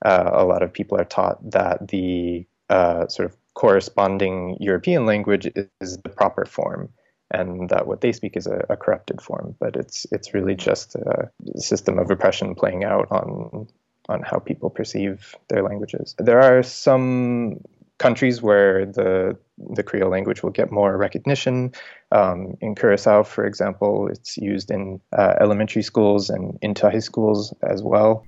uh, 0.05 0.29
a 0.31 0.45
lot 0.45 0.61
of 0.61 0.71
people 0.71 0.99
are 0.99 1.05
taught 1.05 1.37
that 1.49 1.87
the 1.87 2.45
uh, 2.69 3.07
sort 3.07 3.31
of 3.31 3.37
corresponding 3.57 4.55
European 4.59 5.07
language 5.07 5.47
is 5.81 5.97
the 5.97 6.09
proper 6.09 6.45
form, 6.45 6.89
and 7.31 7.69
that 7.69 7.87
what 7.87 8.01
they 8.01 8.11
speak 8.11 8.37
is 8.37 8.45
a, 8.45 8.63
a 8.69 8.77
corrupted 8.77 9.19
form. 9.19 9.55
But 9.59 9.75
it's 9.75 10.05
it's 10.11 10.35
really 10.35 10.55
just 10.55 10.95
a 10.95 11.31
system 11.55 11.97
of 11.97 12.11
oppression 12.11 12.53
playing 12.53 12.83
out 12.83 13.07
on 13.09 13.67
on 14.09 14.21
how 14.21 14.37
people 14.37 14.69
perceive 14.69 15.35
their 15.49 15.63
languages. 15.63 16.13
There 16.19 16.39
are 16.39 16.61
some 16.61 17.61
countries 17.97 18.43
where 18.43 18.85
the 18.85 19.35
the 19.75 19.81
Creole 19.81 20.11
language 20.11 20.43
will 20.43 20.51
get 20.51 20.71
more 20.71 20.95
recognition. 20.95 21.71
Um, 22.11 22.57
in 22.61 22.75
Curacao, 22.75 23.23
for 23.23 23.43
example, 23.47 24.07
it's 24.07 24.37
used 24.37 24.69
in 24.69 25.01
uh, 25.17 25.33
elementary 25.41 25.81
schools 25.81 26.29
and 26.29 26.59
into 26.61 26.91
high 26.91 26.99
schools 26.99 27.55
as 27.63 27.81
well. 27.81 28.23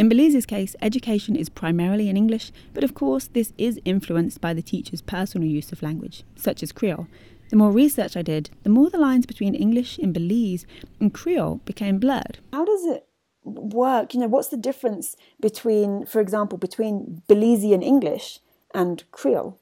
In 0.00 0.08
Belize's 0.08 0.46
case, 0.46 0.74
education 0.80 1.36
is 1.36 1.50
primarily 1.50 2.08
in 2.08 2.16
English, 2.16 2.52
but 2.72 2.82
of 2.82 2.94
course, 2.94 3.26
this 3.26 3.52
is 3.58 3.78
influenced 3.84 4.40
by 4.40 4.54
the 4.54 4.62
teacher's 4.62 5.02
personal 5.02 5.46
use 5.46 5.72
of 5.72 5.82
language, 5.82 6.24
such 6.36 6.62
as 6.62 6.72
Creole. 6.72 7.06
The 7.50 7.56
more 7.56 7.70
research 7.70 8.16
I 8.16 8.22
did, 8.22 8.48
the 8.62 8.70
more 8.70 8.88
the 8.88 8.96
lines 8.96 9.26
between 9.26 9.54
English 9.54 9.98
in 9.98 10.14
Belize 10.14 10.64
and 11.00 11.12
Creole 11.12 11.60
became 11.66 11.98
blurred. 11.98 12.38
How 12.50 12.64
does 12.64 12.86
it 12.86 13.06
work? 13.44 14.14
You 14.14 14.20
know, 14.20 14.28
what's 14.28 14.48
the 14.48 14.56
difference 14.56 15.16
between, 15.38 16.06
for 16.06 16.22
example, 16.22 16.56
between 16.56 17.20
Belizean 17.28 17.82
English 17.84 18.38
and 18.72 19.04
Creole? 19.12 19.58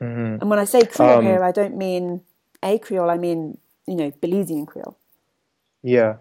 Mm-hmm. 0.00 0.40
And 0.40 0.48
when 0.48 0.58
I 0.58 0.64
say 0.64 0.86
Creole 0.86 1.18
um, 1.18 1.26
here, 1.26 1.44
I 1.44 1.52
don't 1.52 1.76
mean 1.76 2.22
a 2.62 2.78
Creole, 2.78 3.10
I 3.10 3.18
mean, 3.18 3.58
you 3.86 3.94
know, 3.94 4.10
Belizean 4.22 4.66
Creole. 4.66 4.96
Yeah. 5.82 6.14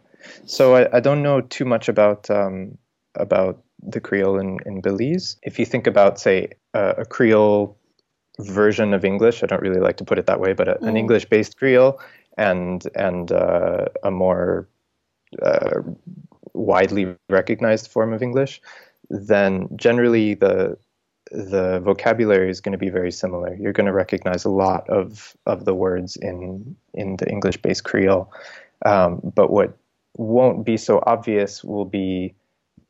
So 0.46 0.75
I, 0.75 0.98
I 0.98 1.00
don't 1.00 1.22
know 1.22 1.42
too 1.42 1.65
much 1.65 1.89
about 1.89 2.30
um, 2.30 2.77
about 3.15 3.62
the 3.86 4.00
Creole 4.00 4.39
in, 4.39 4.60
in 4.65 4.82
Belize. 4.82 5.38
If 5.44 5.60
you 5.60 5.65
think 5.65 5.88
about, 5.88 6.20
say, 6.20 6.50
uh, 6.74 6.94
a 6.98 7.06
Creole 7.06 7.77
version 8.39 8.94
of 8.94 9.06
English, 9.06 9.44
I 9.44 9.46
don't 9.46 9.62
really 9.62 9.82
like 9.82 9.98
to 9.98 10.03
put 10.03 10.18
it 10.18 10.25
that 10.25 10.39
way, 10.39 10.53
but 10.53 10.68
a, 10.68 10.75
mm. 10.75 10.88
an 10.88 10.98
English-based 10.98 11.58
Creole 11.58 12.00
and 12.38 12.88
and 12.96 13.32
uh, 13.32 13.86
a 14.03 14.12
more 14.12 14.68
uh, 15.42 15.82
widely 16.53 17.15
recognized 17.30 17.88
form 17.92 18.13
of 18.13 18.22
English, 18.22 18.62
then 19.10 19.68
generally 19.75 20.34
the 20.34 20.77
the 21.32 21.80
vocabulary 21.80 22.50
is 22.50 22.62
going 22.62 22.74
to 22.74 22.77
be 22.77 22.89
very 22.89 23.12
similar. 23.12 23.56
You're 23.56 23.74
going 23.74 23.86
to 23.88 23.94
recognize 23.94 24.46
a 24.46 24.50
lot 24.50 24.89
of 24.89 25.36
of 25.46 25.65
the 25.65 25.74
words 25.74 26.15
in 26.15 26.75
in 26.94 27.18
the 27.18 27.30
English-based 27.30 27.84
Creole, 27.84 28.32
um, 28.86 29.22
but 29.36 29.51
what 29.51 29.77
won't 30.17 30.65
be 30.65 30.77
so 30.77 31.01
obvious 31.05 31.63
will 31.63 31.86
be 31.86 32.36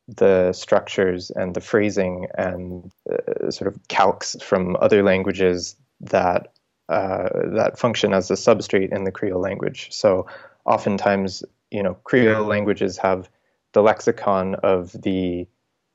the 0.08 0.52
structures 0.52 1.32
and 1.32 1.56
the 1.56 1.62
phrasing 1.62 2.28
and 2.38 2.92
uh, 3.10 3.50
sort 3.50 3.74
of 3.74 3.80
calques 3.88 4.36
from 4.42 4.76
other 4.82 5.02
languages 5.04 5.76
that 6.02 6.54
uh, 6.90 7.30
that 7.56 7.80
function 7.80 8.14
as 8.14 8.30
a 8.30 8.34
substrate 8.34 8.94
in 8.94 9.06
the 9.06 9.12
Creole 9.12 9.40
language. 9.40 9.88
So 9.92 10.28
oftentimes, 10.66 11.44
you 11.72 11.82
know, 11.82 11.94
Creole 12.04 12.46
languages 12.46 12.98
have 12.98 13.30
the 13.72 13.82
lexicon 13.82 14.56
of 14.56 14.92
the 15.02 15.48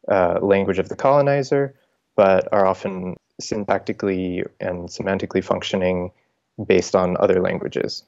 uh, 0.08 0.38
language 0.40 0.78
of 0.78 0.88
the 0.88 0.96
colonizer, 0.96 1.74
but 2.16 2.48
are 2.52 2.66
often 2.66 3.16
syntactically 3.40 4.46
and 4.60 4.88
semantically 4.88 5.44
functioning 5.44 6.10
based 6.66 6.96
on 6.96 7.16
other 7.18 7.40
languages. 7.40 8.04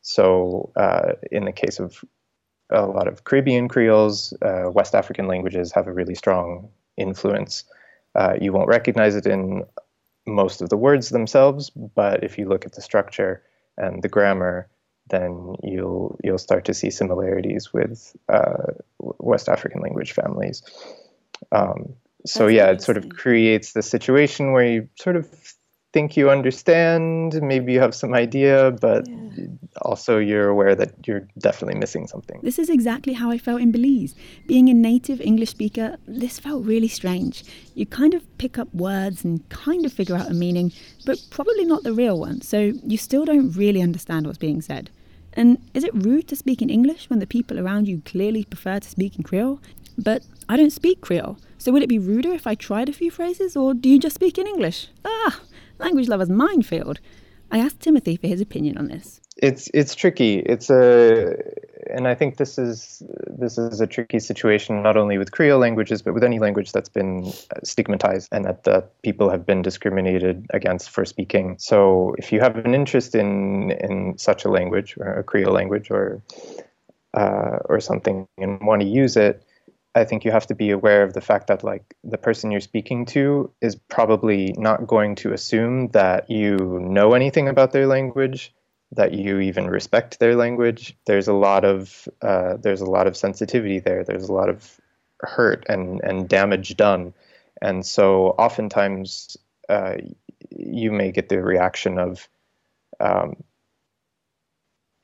So, 0.00 0.72
uh, 0.76 1.12
in 1.30 1.44
the 1.44 1.52
case 1.52 1.78
of 1.78 2.04
a 2.70 2.86
lot 2.86 3.08
of 3.08 3.24
Caribbean 3.24 3.68
Creoles, 3.68 4.32
uh, 4.42 4.70
West 4.70 4.94
African 4.94 5.26
languages 5.26 5.72
have 5.72 5.86
a 5.86 5.92
really 5.92 6.14
strong 6.14 6.68
influence. 6.96 7.64
Uh, 8.14 8.34
you 8.40 8.52
won't 8.52 8.68
recognize 8.68 9.16
it 9.16 9.26
in 9.26 9.64
most 10.26 10.62
of 10.62 10.68
the 10.68 10.76
words 10.76 11.10
themselves, 11.10 11.70
but 11.70 12.24
if 12.24 12.38
you 12.38 12.48
look 12.48 12.64
at 12.64 12.72
the 12.72 12.82
structure 12.82 13.42
and 13.76 14.02
the 14.02 14.08
grammar, 14.08 14.68
then 15.10 15.54
you'll 15.62 16.18
you'll 16.24 16.38
start 16.38 16.64
to 16.64 16.74
see 16.74 16.90
similarities 16.90 17.72
with 17.72 18.16
uh, 18.28 18.72
West 18.98 19.48
African 19.48 19.82
language 19.82 20.12
families. 20.12 20.62
Um, 21.52 21.94
so 22.24 22.44
That's 22.44 22.54
yeah, 22.54 22.70
it 22.70 22.82
sort 22.82 22.96
of 22.96 23.10
creates 23.10 23.72
the 23.72 23.82
situation 23.82 24.52
where 24.52 24.66
you 24.66 24.88
sort 24.94 25.16
of 25.16 25.28
think 25.94 26.16
you 26.16 26.28
understand, 26.28 27.40
maybe 27.40 27.72
you 27.72 27.80
have 27.80 27.94
some 27.94 28.14
idea, 28.14 28.72
but 28.80 29.06
yeah. 29.08 29.46
also 29.82 30.18
you're 30.18 30.48
aware 30.48 30.74
that 30.74 30.90
you're 31.06 31.24
definitely 31.38 31.78
missing 31.78 32.08
something. 32.08 32.40
This 32.42 32.58
is 32.58 32.68
exactly 32.68 33.12
how 33.12 33.30
I 33.30 33.38
felt 33.38 33.60
in 33.60 33.70
Belize. 33.70 34.12
Being 34.48 34.68
a 34.68 34.74
native 34.74 35.20
English 35.20 35.50
speaker, 35.50 35.96
this 36.08 36.40
felt 36.40 36.66
really 36.66 36.88
strange. 36.88 37.44
You 37.74 37.86
kind 37.86 38.12
of 38.12 38.22
pick 38.38 38.58
up 38.58 38.74
words 38.74 39.24
and 39.24 39.48
kind 39.50 39.86
of 39.86 39.92
figure 39.92 40.16
out 40.16 40.28
a 40.28 40.34
meaning, 40.34 40.72
but 41.06 41.16
probably 41.30 41.64
not 41.64 41.84
the 41.84 41.94
real 41.94 42.18
one, 42.18 42.40
so 42.42 42.58
you 42.92 42.98
still 42.98 43.24
don't 43.24 43.52
really 43.52 43.80
understand 43.80 44.26
what's 44.26 44.46
being 44.48 44.60
said. 44.60 44.90
And 45.34 45.58
is 45.74 45.84
it 45.84 45.94
rude 45.94 46.26
to 46.28 46.36
speak 46.36 46.60
in 46.60 46.70
English 46.70 47.08
when 47.08 47.20
the 47.20 47.34
people 47.36 47.58
around 47.60 47.86
you 47.86 48.02
clearly 48.04 48.44
prefer 48.44 48.80
to 48.80 48.88
speak 48.88 49.16
in 49.16 49.22
Creole? 49.22 49.60
But 49.96 50.22
I 50.48 50.56
don't 50.56 50.72
speak 50.72 51.00
Creole, 51.00 51.38
so 51.56 51.70
would 51.70 51.84
it 51.84 51.88
be 51.96 52.00
ruder 52.00 52.32
if 52.32 52.48
I 52.48 52.56
tried 52.56 52.88
a 52.88 52.92
few 53.00 53.12
phrases, 53.12 53.56
or 53.56 53.74
do 53.74 53.88
you 53.88 54.00
just 54.00 54.16
speak 54.16 54.38
in 54.38 54.48
English? 54.48 54.88
Ah, 55.04 55.40
language 55.84 56.08
lover's 56.08 56.30
minefield. 56.30 57.00
I 57.50 57.58
asked 57.58 57.80
Timothy 57.80 58.16
for 58.16 58.26
his 58.26 58.40
opinion 58.40 58.78
on 58.78 58.88
this. 58.88 59.20
It's 59.36 59.68
it's 59.74 59.94
tricky. 59.94 60.38
It's 60.40 60.70
a 60.70 61.36
and 61.90 62.08
I 62.08 62.14
think 62.14 62.36
this 62.36 62.58
is 62.58 63.02
this 63.26 63.58
is 63.58 63.80
a 63.80 63.86
tricky 63.86 64.18
situation 64.18 64.82
not 64.82 64.96
only 64.96 65.18
with 65.18 65.32
Creole 65.32 65.58
languages 65.58 66.02
but 66.02 66.14
with 66.14 66.24
any 66.24 66.38
language 66.38 66.72
that's 66.72 66.88
been 66.88 67.32
stigmatized 67.62 68.28
and 68.32 68.44
that, 68.44 68.64
that 68.64 69.02
people 69.02 69.30
have 69.30 69.44
been 69.44 69.62
discriminated 69.62 70.46
against 70.50 70.90
for 70.90 71.04
speaking. 71.04 71.56
So 71.58 72.14
if 72.16 72.32
you 72.32 72.40
have 72.40 72.56
an 72.56 72.74
interest 72.74 73.14
in 73.14 73.72
in 73.72 74.18
such 74.18 74.44
a 74.44 74.50
language 74.50 74.96
or 74.98 75.18
a 75.18 75.24
Creole 75.24 75.52
language 75.52 75.90
or 75.90 76.22
uh, 77.12 77.58
or 77.66 77.80
something 77.80 78.26
and 78.38 78.60
want 78.62 78.82
to 78.82 78.88
use 78.88 79.16
it, 79.16 79.42
I 79.94 80.04
think 80.04 80.24
you 80.24 80.32
have 80.32 80.46
to 80.48 80.54
be 80.54 80.70
aware 80.70 81.02
of 81.04 81.12
the 81.12 81.20
fact 81.20 81.46
that 81.46 81.62
like 81.62 81.94
the 82.02 82.18
person 82.18 82.50
you're 82.50 82.60
speaking 82.60 83.06
to 83.06 83.52
is 83.60 83.76
probably 83.76 84.52
not 84.58 84.86
going 84.86 85.14
to 85.16 85.32
assume 85.32 85.88
that 85.88 86.28
you 86.30 86.56
know 86.80 87.14
anything 87.14 87.48
about 87.48 87.72
their 87.72 87.86
language, 87.86 88.52
that 88.92 89.12
you 89.12 89.38
even 89.38 89.68
respect 89.68 90.18
their 90.18 90.34
language. 90.34 90.96
There's 91.06 91.28
a 91.28 91.32
lot 91.32 91.64
of 91.64 92.08
uh, 92.22 92.56
there's 92.56 92.80
a 92.80 92.90
lot 92.90 93.06
of 93.06 93.16
sensitivity 93.16 93.78
there. 93.78 94.04
There's 94.04 94.28
a 94.28 94.32
lot 94.32 94.48
of 94.48 94.80
hurt 95.20 95.64
and 95.68 96.00
and 96.02 96.28
damage 96.28 96.76
done, 96.76 97.14
and 97.62 97.86
so 97.86 98.30
oftentimes 98.30 99.36
uh, 99.68 99.94
you 100.50 100.90
may 100.92 101.12
get 101.12 101.28
the 101.28 101.42
reaction 101.42 101.98
of, 101.98 102.28
um, 103.00 103.36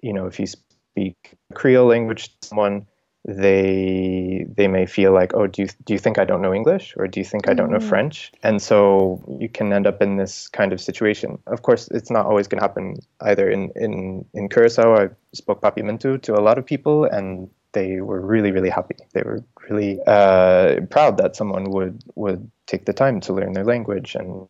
you 0.02 0.12
know, 0.12 0.26
if 0.26 0.38
you 0.40 0.46
speak 0.46 1.36
Creole 1.54 1.86
language 1.86 2.28
to 2.40 2.48
someone 2.48 2.86
they 3.24 4.46
they 4.56 4.66
may 4.66 4.86
feel 4.86 5.12
like 5.12 5.34
oh 5.34 5.46
do 5.46 5.62
you 5.62 5.68
do 5.84 5.92
you 5.92 5.98
think 5.98 6.18
I 6.18 6.24
don't 6.24 6.40
know 6.40 6.54
English? 6.54 6.94
Or 6.96 7.06
do 7.06 7.20
you 7.20 7.24
think 7.24 7.48
I 7.48 7.54
don't 7.54 7.70
know 7.70 7.78
mm. 7.78 7.88
French? 7.88 8.32
And 8.42 8.62
so 8.62 9.22
you 9.38 9.48
can 9.48 9.72
end 9.72 9.86
up 9.86 10.00
in 10.00 10.16
this 10.16 10.48
kind 10.48 10.72
of 10.72 10.80
situation. 10.80 11.38
Of 11.46 11.62
course 11.62 11.88
it's 11.88 12.10
not 12.10 12.26
always 12.26 12.48
going 12.48 12.60
to 12.60 12.64
happen 12.64 12.96
either 13.20 13.50
in 13.50 13.70
in 13.76 14.24
in 14.32 14.48
Curacao. 14.48 14.96
I 14.96 15.08
spoke 15.34 15.60
Papiamentu 15.60 16.22
to 16.22 16.34
a 16.34 16.40
lot 16.40 16.58
of 16.58 16.64
people 16.64 17.04
and 17.04 17.50
they 17.72 18.00
were 18.00 18.20
really 18.20 18.52
really 18.52 18.70
happy. 18.70 18.96
They 19.12 19.22
were 19.22 19.44
really 19.68 20.00
uh, 20.06 20.80
proud 20.90 21.18
that 21.18 21.36
someone 21.36 21.70
would 21.70 22.02
would 22.14 22.50
take 22.66 22.86
the 22.86 22.94
time 22.94 23.20
to 23.20 23.34
learn 23.34 23.52
their 23.52 23.64
language 23.64 24.14
and 24.14 24.48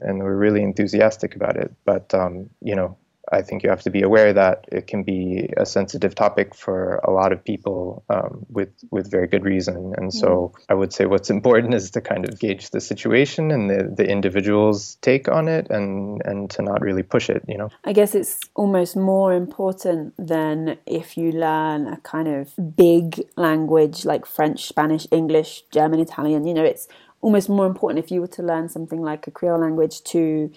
and 0.00 0.22
were 0.22 0.36
really 0.36 0.62
enthusiastic 0.62 1.36
about 1.36 1.56
it. 1.56 1.74
But 1.84 2.14
um, 2.14 2.48
you 2.62 2.74
know 2.74 2.96
I 3.32 3.42
think 3.42 3.62
you 3.62 3.70
have 3.70 3.82
to 3.82 3.90
be 3.90 4.02
aware 4.02 4.32
that 4.32 4.66
it 4.70 4.86
can 4.86 5.02
be 5.02 5.50
a 5.56 5.66
sensitive 5.66 6.14
topic 6.14 6.54
for 6.54 6.96
a 7.04 7.10
lot 7.10 7.32
of 7.32 7.44
people 7.44 8.04
um, 8.08 8.46
with 8.48 8.70
with 8.90 9.10
very 9.10 9.26
good 9.26 9.44
reason. 9.44 9.94
And 9.96 10.12
so 10.12 10.52
mm. 10.54 10.64
I 10.68 10.74
would 10.74 10.92
say 10.92 11.06
what's 11.06 11.30
important 11.30 11.74
is 11.74 11.90
to 11.92 12.00
kind 12.00 12.28
of 12.28 12.38
gauge 12.38 12.70
the 12.70 12.80
situation 12.80 13.50
and 13.50 13.68
the, 13.68 13.92
the 13.96 14.08
individual's 14.08 14.96
take 14.96 15.28
on 15.28 15.48
it 15.48 15.68
and, 15.70 16.22
and 16.24 16.50
to 16.50 16.62
not 16.62 16.80
really 16.80 17.02
push 17.02 17.30
it, 17.30 17.42
you 17.48 17.58
know. 17.58 17.70
I 17.84 17.92
guess 17.92 18.14
it's 18.14 18.40
almost 18.54 18.96
more 18.96 19.32
important 19.32 20.14
than 20.18 20.78
if 20.86 21.16
you 21.16 21.32
learn 21.32 21.86
a 21.86 21.96
kind 21.98 22.28
of 22.28 22.54
big 22.76 23.22
language 23.36 24.04
like 24.04 24.26
French, 24.26 24.66
Spanish, 24.66 25.06
English, 25.10 25.64
German, 25.72 26.00
Italian, 26.00 26.46
you 26.46 26.54
know, 26.54 26.64
it's 26.64 26.88
almost 27.20 27.48
more 27.48 27.66
important 27.66 28.04
if 28.04 28.10
you 28.10 28.20
were 28.20 28.28
to 28.28 28.42
learn 28.42 28.68
something 28.68 29.02
like 29.02 29.26
a 29.26 29.30
Creole 29.30 29.60
language 29.60 30.02
to 30.04 30.50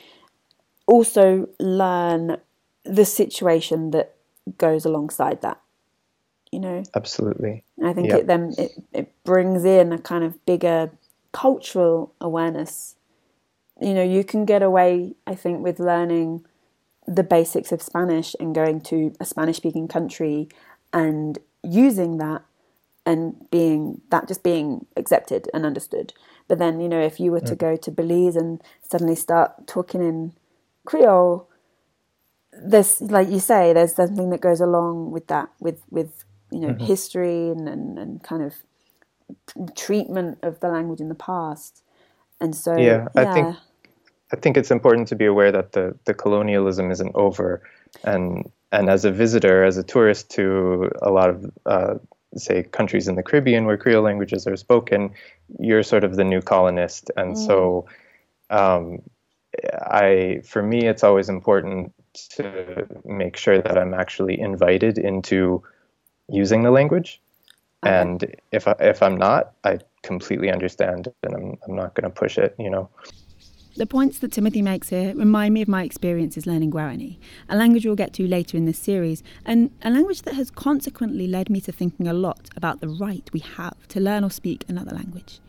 also 0.86 1.48
learn 1.60 2.38
the 2.89 3.05
situation 3.05 3.91
that 3.91 4.15
goes 4.58 4.84
alongside 4.86 5.41
that 5.41 5.60
you 6.51 6.60
know 6.60 6.84
absolutely 6.96 7.63
i 7.84 7.93
think 7.93 8.08
yep. 8.08 8.22
it 8.22 8.27
then 8.27 8.53
it, 8.58 8.72
it 8.93 9.24
brings 9.24 9.63
in 9.63 9.91
a 9.93 10.00
kind 10.00 10.24
of 10.24 10.43
bigger 10.46 10.89
cultural 11.31 12.13
awareness 12.19 12.96
you 13.79 13.93
know 13.93 14.03
you 14.03 14.24
can 14.24 14.46
get 14.46 14.63
away 14.63 15.13
i 15.27 15.36
think 15.36 15.62
with 15.62 15.79
learning 15.79 16.43
the 17.08 17.24
basics 17.24 17.72
of 17.72 17.81
spanish 17.81 18.36
and 18.39 18.55
going 18.55 18.81
to 18.81 19.13
a 19.19 19.25
spanish 19.25 19.58
speaking 19.58 19.88
country 19.88 20.50
and 20.91 21.38
using 21.63 22.17
that 22.17 22.41
and 23.05 23.50
being 23.51 24.01
that 24.10 24.27
just 24.27 24.43
being 24.43 24.86
accepted 24.98 25.48
and 25.53 25.65
understood 25.65 26.13
but 26.48 26.58
then 26.58 26.79
you 26.79 26.89
know 26.89 27.01
if 27.01 27.19
you 27.19 27.31
were 27.31 27.39
to 27.39 27.55
mm. 27.55 27.60
go 27.60 27.75
to 27.75 27.91
belize 27.91 28.36
and 28.36 28.62
suddenly 28.81 29.15
start 29.15 29.67
talking 29.67 30.01
in 30.01 30.34
creole 30.86 31.49
there's 32.63 33.01
like 33.01 33.30
you 33.30 33.39
say 33.39 33.74
there's 33.74 33.96
something 33.96 34.30
that 34.30 34.42
goes 34.42 34.62
along 34.62 35.12
with 35.12 35.28
that 35.28 35.50
with 35.60 35.82
with 35.89 36.24
you 36.51 36.60
know 36.60 36.70
mm-hmm. 36.70 36.86
history 36.86 37.50
and, 37.50 37.68
and, 37.68 38.00
and 38.00 38.24
kind 38.24 38.44
of 38.44 38.56
treatment 39.75 40.39
of 40.44 40.60
the 40.60 40.68
language 40.68 41.00
in 41.00 41.10
the 41.10 41.16
past 41.16 41.84
and 42.42 42.56
so 42.56 42.75
yeah, 42.78 43.08
yeah, 43.16 43.22
i 43.22 43.34
think 43.34 43.56
i 44.34 44.36
think 44.36 44.58
it's 44.58 44.72
important 44.72 45.08
to 45.08 45.16
be 45.16 45.25
aware 45.25 45.51
that 45.51 45.74
the 45.74 45.96
the 46.06 46.13
colonialism 46.13 46.92
isn't 46.92 47.12
over 47.16 47.62
and 48.04 48.50
and 48.72 48.89
as 48.89 49.06
a 49.06 49.12
visitor 49.12 49.63
as 49.63 49.78
a 49.78 49.84
tourist 49.84 50.30
to 50.32 50.89
a 51.01 51.12
lot 51.12 51.30
of 51.30 51.51
uh, 51.66 51.96
say 52.36 52.63
countries 52.63 53.08
in 53.08 53.16
the 53.16 53.24
caribbean 53.24 53.66
where 53.66 53.78
creole 53.78 54.04
languages 54.04 54.48
are 54.48 54.56
spoken 54.56 55.12
you're 55.60 55.84
sort 55.84 56.04
of 56.04 56.16
the 56.16 56.24
new 56.24 56.42
colonist 56.42 57.12
and 57.18 57.36
mm. 57.36 57.46
so 57.46 57.86
um, 58.50 59.00
i 59.82 60.42
for 60.44 60.62
me 60.62 60.88
it's 60.88 61.04
always 61.04 61.30
important 61.30 61.94
to 62.28 62.88
make 63.06 63.38
sure 63.38 63.62
that 63.62 63.78
I'm 63.78 63.94
actually 63.94 64.40
invited 64.40 64.98
into 64.98 65.64
using 66.28 66.64
the 66.64 66.72
language. 66.72 67.22
Okay. 67.86 67.96
And 67.96 68.36
if 68.52 68.68
I, 68.68 68.76
if 68.80 69.02
I'm 69.02 69.18
not, 69.18 69.54
I 69.64 69.80
completely 70.04 70.52
understand, 70.52 71.12
and 71.24 71.36
I'm 71.36 71.58
I'm 71.66 71.76
not 71.76 71.96
going 71.96 72.04
to 72.04 72.10
push 72.10 72.38
it. 72.38 72.56
You 72.60 72.70
know. 72.70 72.90
The 73.78 73.86
points 73.86 74.20
that 74.20 74.34
Timothy 74.34 74.62
makes 74.62 74.90
here 74.90 75.14
remind 75.16 75.53
me 75.53 75.62
of 75.62 75.70
my 75.70 75.84
experiences 75.84 76.46
learning 76.46 76.72
Guarani, 76.72 77.18
a 77.48 77.55
language 77.55 77.86
we'll 77.86 77.96
get 77.96 78.14
to 78.16 78.27
later 78.27 78.58
in 78.58 78.66
this 78.66 78.77
series, 78.77 79.24
and 79.46 79.72
a 79.82 79.90
language 79.90 80.24
that 80.24 80.34
has 80.34 80.51
consequently 80.51 81.27
led 81.27 81.50
me 81.50 81.62
to 81.62 81.72
thinking 81.72 82.05
a 82.05 82.14
lot 82.14 82.50
about 82.58 82.82
the 82.82 82.90
right 82.90 83.29
we 83.32 83.40
have 83.40 83.88
to 83.88 84.01
learn 84.01 84.25
or 84.25 84.32
speak 84.32 84.66
another 84.68 84.94
language. 84.94 85.40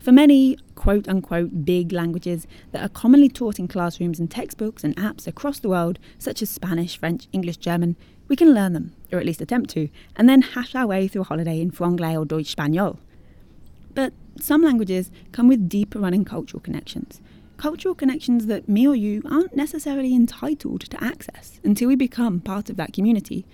For 0.00 0.12
many 0.12 0.56
quote 0.76 1.08
unquote 1.10 1.66
big 1.66 1.92
languages 1.92 2.46
that 2.72 2.82
are 2.82 2.88
commonly 2.88 3.28
taught 3.28 3.58
in 3.58 3.68
classrooms 3.68 4.18
and 4.18 4.30
textbooks 4.30 4.82
and 4.82 4.96
apps 4.96 5.26
across 5.26 5.58
the 5.58 5.68
world, 5.68 5.98
such 6.18 6.40
as 6.40 6.48
Spanish, 6.48 6.98
French, 6.98 7.28
English, 7.32 7.58
German, 7.58 7.96
we 8.26 8.34
can 8.34 8.54
learn 8.54 8.72
them, 8.72 8.94
or 9.12 9.18
at 9.18 9.26
least 9.26 9.42
attempt 9.42 9.68
to, 9.70 9.90
and 10.16 10.26
then 10.26 10.40
hash 10.40 10.74
our 10.74 10.86
way 10.86 11.06
through 11.06 11.22
a 11.22 11.24
holiday 11.24 11.60
in 11.60 11.70
Franglais 11.70 12.18
or 12.18 12.24
Deutsch 12.24 12.56
Spanol. 12.56 12.98
But 13.94 14.14
some 14.40 14.62
languages 14.62 15.10
come 15.32 15.48
with 15.48 15.68
deeper 15.68 15.98
running 15.98 16.24
cultural 16.24 16.62
connections. 16.62 17.20
Cultural 17.58 17.94
connections 17.94 18.46
that 18.46 18.70
me 18.70 18.88
or 18.88 18.96
you 18.96 19.20
aren't 19.30 19.54
necessarily 19.54 20.14
entitled 20.14 20.80
to 20.80 21.04
access 21.04 21.60
until 21.62 21.88
we 21.88 21.96
become 21.96 22.40
part 22.40 22.70
of 22.70 22.76
that 22.76 22.94
community, 22.94 23.44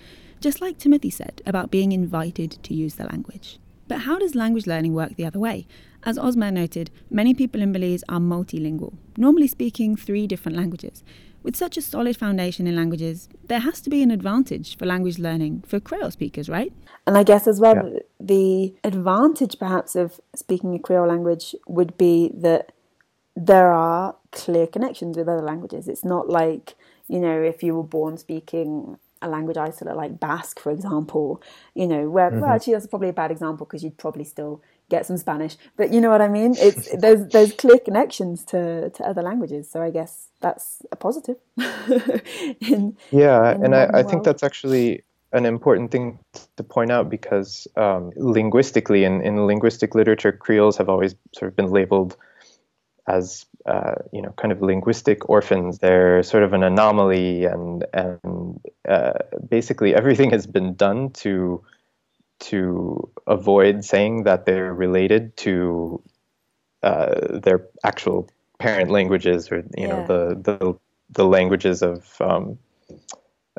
just 0.41 0.61
like 0.61 0.79
Timothy 0.79 1.11
said 1.11 1.43
about 1.45 1.73
being 1.73 1.91
invited 1.91 2.63
to 2.63 2.73
use 2.73 2.95
the 2.95 3.07
language. 3.07 3.59
But 3.89 4.01
how 4.01 4.19
does 4.19 4.35
language 4.35 4.67
learning 4.67 4.95
work 4.95 5.17
the 5.17 5.25
other 5.25 5.39
way? 5.39 5.67
As 6.07 6.19
Osmer 6.19 6.53
noted, 6.53 6.93
many 7.11 7.35
people 7.35 7.61
in 7.61 7.73
Belize 7.73 8.05
are 8.09 8.21
multilingual, 8.21 8.95
normally 9.17 9.49
speaking 9.49 9.97
three 9.97 10.29
different 10.29 10.57
languages. 10.57 11.03
With 11.43 11.57
such 11.57 11.77
a 11.77 11.83
solid 11.83 12.17
foundation 12.17 12.69
in 12.69 12.77
languages, 12.77 13.29
there 13.49 13.59
has 13.59 13.81
to 13.81 13.91
be 13.91 14.05
an 14.05 14.13
advantage 14.13 14.79
for 14.79 14.87
language 14.87 15.19
learning 15.19 15.65
for 15.67 15.81
Creole 15.81 16.13
speakers, 16.13 16.49
right? 16.49 16.73
And 17.09 17.19
I 17.19 17.25
guess 17.25 17.49
as 17.49 17.59
well, 17.59 17.91
yeah. 17.93 18.01
the 18.21 18.77
advantage 18.85 19.59
perhaps 19.59 19.97
of 19.97 20.21
speaking 20.37 20.77
a 20.77 20.79
Creole 20.79 21.09
language 21.09 21.57
would 21.67 21.99
be 21.99 22.31
that 22.37 22.71
there 23.35 23.73
are 23.73 24.15
clear 24.31 24.69
connections 24.69 25.17
with 25.17 25.29
other 25.29 25.43
languages. 25.43 25.89
It's 25.89 26.05
not 26.05 26.29
like, 26.29 26.77
you 27.09 27.19
know, 27.19 27.43
if 27.43 27.65
you 27.65 27.75
were 27.75 27.83
born 27.83 28.17
speaking 28.17 28.97
a 29.23 29.29
language 29.29 29.57
isolate 29.57 29.97
like 29.97 30.21
Basque, 30.21 30.61
for 30.61 30.71
example, 30.71 31.43
you 31.75 31.89
know, 31.89 32.09
where, 32.09 32.31
mm-hmm. 32.31 32.43
well, 32.43 32.51
actually, 32.51 32.75
that's 32.75 32.87
probably 32.87 33.09
a 33.09 33.13
bad 33.13 33.33
example 33.33 33.67
because 33.67 33.83
you'd 33.83 33.99
probably 33.99 34.25
still 34.25 34.63
get 34.89 35.07
some 35.07 35.17
Spanish. 35.17 35.57
But 35.77 35.93
you 35.93 36.01
know 36.01 36.11
what 36.11 36.23
I 36.23 36.29
mean? 36.29 36.55
It's 36.59 36.95
there's 37.01 37.27
there's 37.29 37.53
clear 37.53 37.79
connections 37.79 38.45
to 38.47 38.91
to 38.91 39.05
other 39.05 39.23
languages. 39.23 39.71
So 39.71 39.83
I 39.83 39.91
guess 39.91 40.29
that's 40.41 40.83
a 40.93 40.97
positive. 40.97 41.37
in, 42.61 42.97
yeah, 43.11 43.55
in 43.55 43.65
and 43.65 43.75
I, 43.75 43.91
I 43.95 44.03
think 44.03 44.25
that's 44.25 44.43
actually 44.43 45.03
an 45.33 45.45
important 45.45 45.91
thing 45.91 46.19
to 46.57 46.63
point 46.63 46.91
out 46.91 47.11
because 47.11 47.69
um, 47.77 48.13
linguistically, 48.17 49.05
in, 49.05 49.21
in 49.23 49.47
linguistic 49.47 49.95
literature, 49.95 50.33
Creoles 50.33 50.77
have 50.77 50.89
always 50.89 51.15
sort 51.35 51.51
of 51.51 51.57
been 51.57 51.71
labeled 51.71 52.17
as 53.09 53.45
uh, 53.67 53.95
you 54.13 54.23
know 54.23 54.33
kind 54.37 54.53
of 54.53 54.63
linguistic 54.63 55.29
orphans. 55.29 55.79
They're 55.79 56.23
sort 56.23 56.43
of 56.43 56.53
an 56.53 56.63
anomaly, 56.63 57.45
and 57.45 57.85
and 57.93 58.61
uh, 58.89 59.15
basically 59.49 59.95
everything 59.95 60.31
has 60.31 60.47
been 60.47 60.75
done 60.75 61.11
to 61.11 61.63
to 62.39 63.11
avoid 63.27 63.85
saying 63.85 64.25
that 64.25 64.47
they're 64.47 64.75
related 64.75 65.37
to 65.39 66.03
uh, 66.83 67.39
their 67.39 67.67
actual 67.85 68.29
parent 68.59 68.91
languages 68.91 69.51
or 69.51 69.59
you 69.59 69.65
yeah. 69.77 69.87
know 69.89 70.07
the, 70.07 70.35
the 70.43 70.79
the 71.11 71.25
languages 71.25 71.83
of 71.83 72.21
um, 72.21 72.59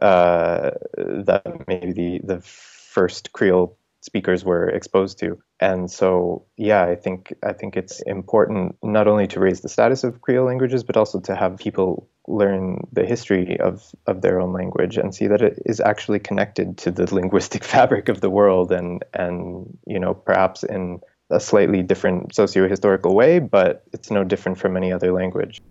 uh, 0.01 0.71
that 0.97 1.63
maybe 1.67 1.91
the 1.91 2.35
the 2.35 2.41
first 2.41 3.31
Creole 3.31 3.77
speakers 4.01 4.43
were 4.43 4.69
exposed 4.69 5.19
to. 5.19 5.37
And 5.59 5.91
so, 5.91 6.45
yeah, 6.55 6.83
I 6.83 6.95
think 6.95 7.33
I 7.43 7.53
think 7.53 7.77
it's 7.77 8.01
important 8.01 8.77
not 8.81 9.07
only 9.07 9.27
to 9.27 9.39
raise 9.39 9.61
the 9.61 9.69
status 9.69 10.03
of 10.03 10.21
Creole 10.21 10.45
languages, 10.45 10.83
but 10.83 10.97
also 10.97 11.19
to 11.21 11.35
have 11.35 11.57
people 11.57 12.07
learn 12.27 12.85
the 12.91 13.05
history 13.05 13.59
of, 13.59 13.93
of 14.05 14.21
their 14.21 14.39
own 14.39 14.53
language 14.53 14.97
and 14.97 15.15
see 15.15 15.27
that 15.27 15.41
it 15.41 15.61
is 15.65 15.79
actually 15.79 16.19
connected 16.19 16.77
to 16.77 16.91
the 16.91 17.13
linguistic 17.19 17.63
fabric 17.63 18.09
of 18.09 18.21
the 18.21 18.29
world 18.29 18.71
and 18.71 19.03
and 19.13 19.77
you 19.85 19.99
know 19.99 20.13
perhaps 20.13 20.63
in 20.63 20.99
a 21.29 21.39
slightly 21.39 21.83
different 21.83 22.33
socio-historical 22.33 23.13
way, 23.13 23.39
but 23.39 23.83
it's 23.91 24.09
no 24.09 24.23
different 24.23 24.57
from 24.57 24.77
any 24.77 24.91
other 24.91 25.11
language. 25.11 25.61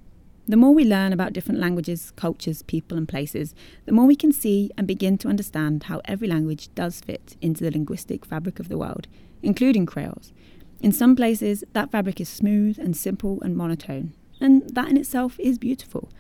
The 0.49 0.57
more 0.57 0.75
we 0.75 0.85
learn 0.85 1.13
about 1.13 1.33
different 1.33 1.61
languages, 1.61 2.13
cultures, 2.15 2.63
people, 2.63 2.97
and 2.97 3.09
places, 3.09 3.55
the 3.85 3.93
more 3.93 4.07
we 4.07 4.15
can 4.15 4.33
see 4.33 4.71
and 4.79 4.87
begin 4.87 5.19
to 5.19 5.29
understand 5.29 5.85
how 5.85 6.03
every 6.05 6.29
language 6.29 6.73
does 6.75 7.01
fit 7.01 7.37
into 7.41 7.65
the 7.65 7.71
linguistic 7.71 8.25
fabric 8.25 8.61
of 8.61 8.69
the 8.69 8.79
world, 8.79 9.09
including 9.43 9.87
Creoles. 9.87 10.33
In 10.81 10.93
some 10.93 11.17
places, 11.17 11.65
that 11.73 11.91
fabric 11.91 12.21
is 12.21 12.29
smooth 12.29 12.79
and 12.79 12.97
simple 12.97 13.41
and 13.43 13.57
monotone, 13.57 14.13
and 14.41 14.69
that 14.71 14.89
in 14.89 14.97
itself 14.97 15.41
is 15.41 15.59
beautiful. 15.59 16.11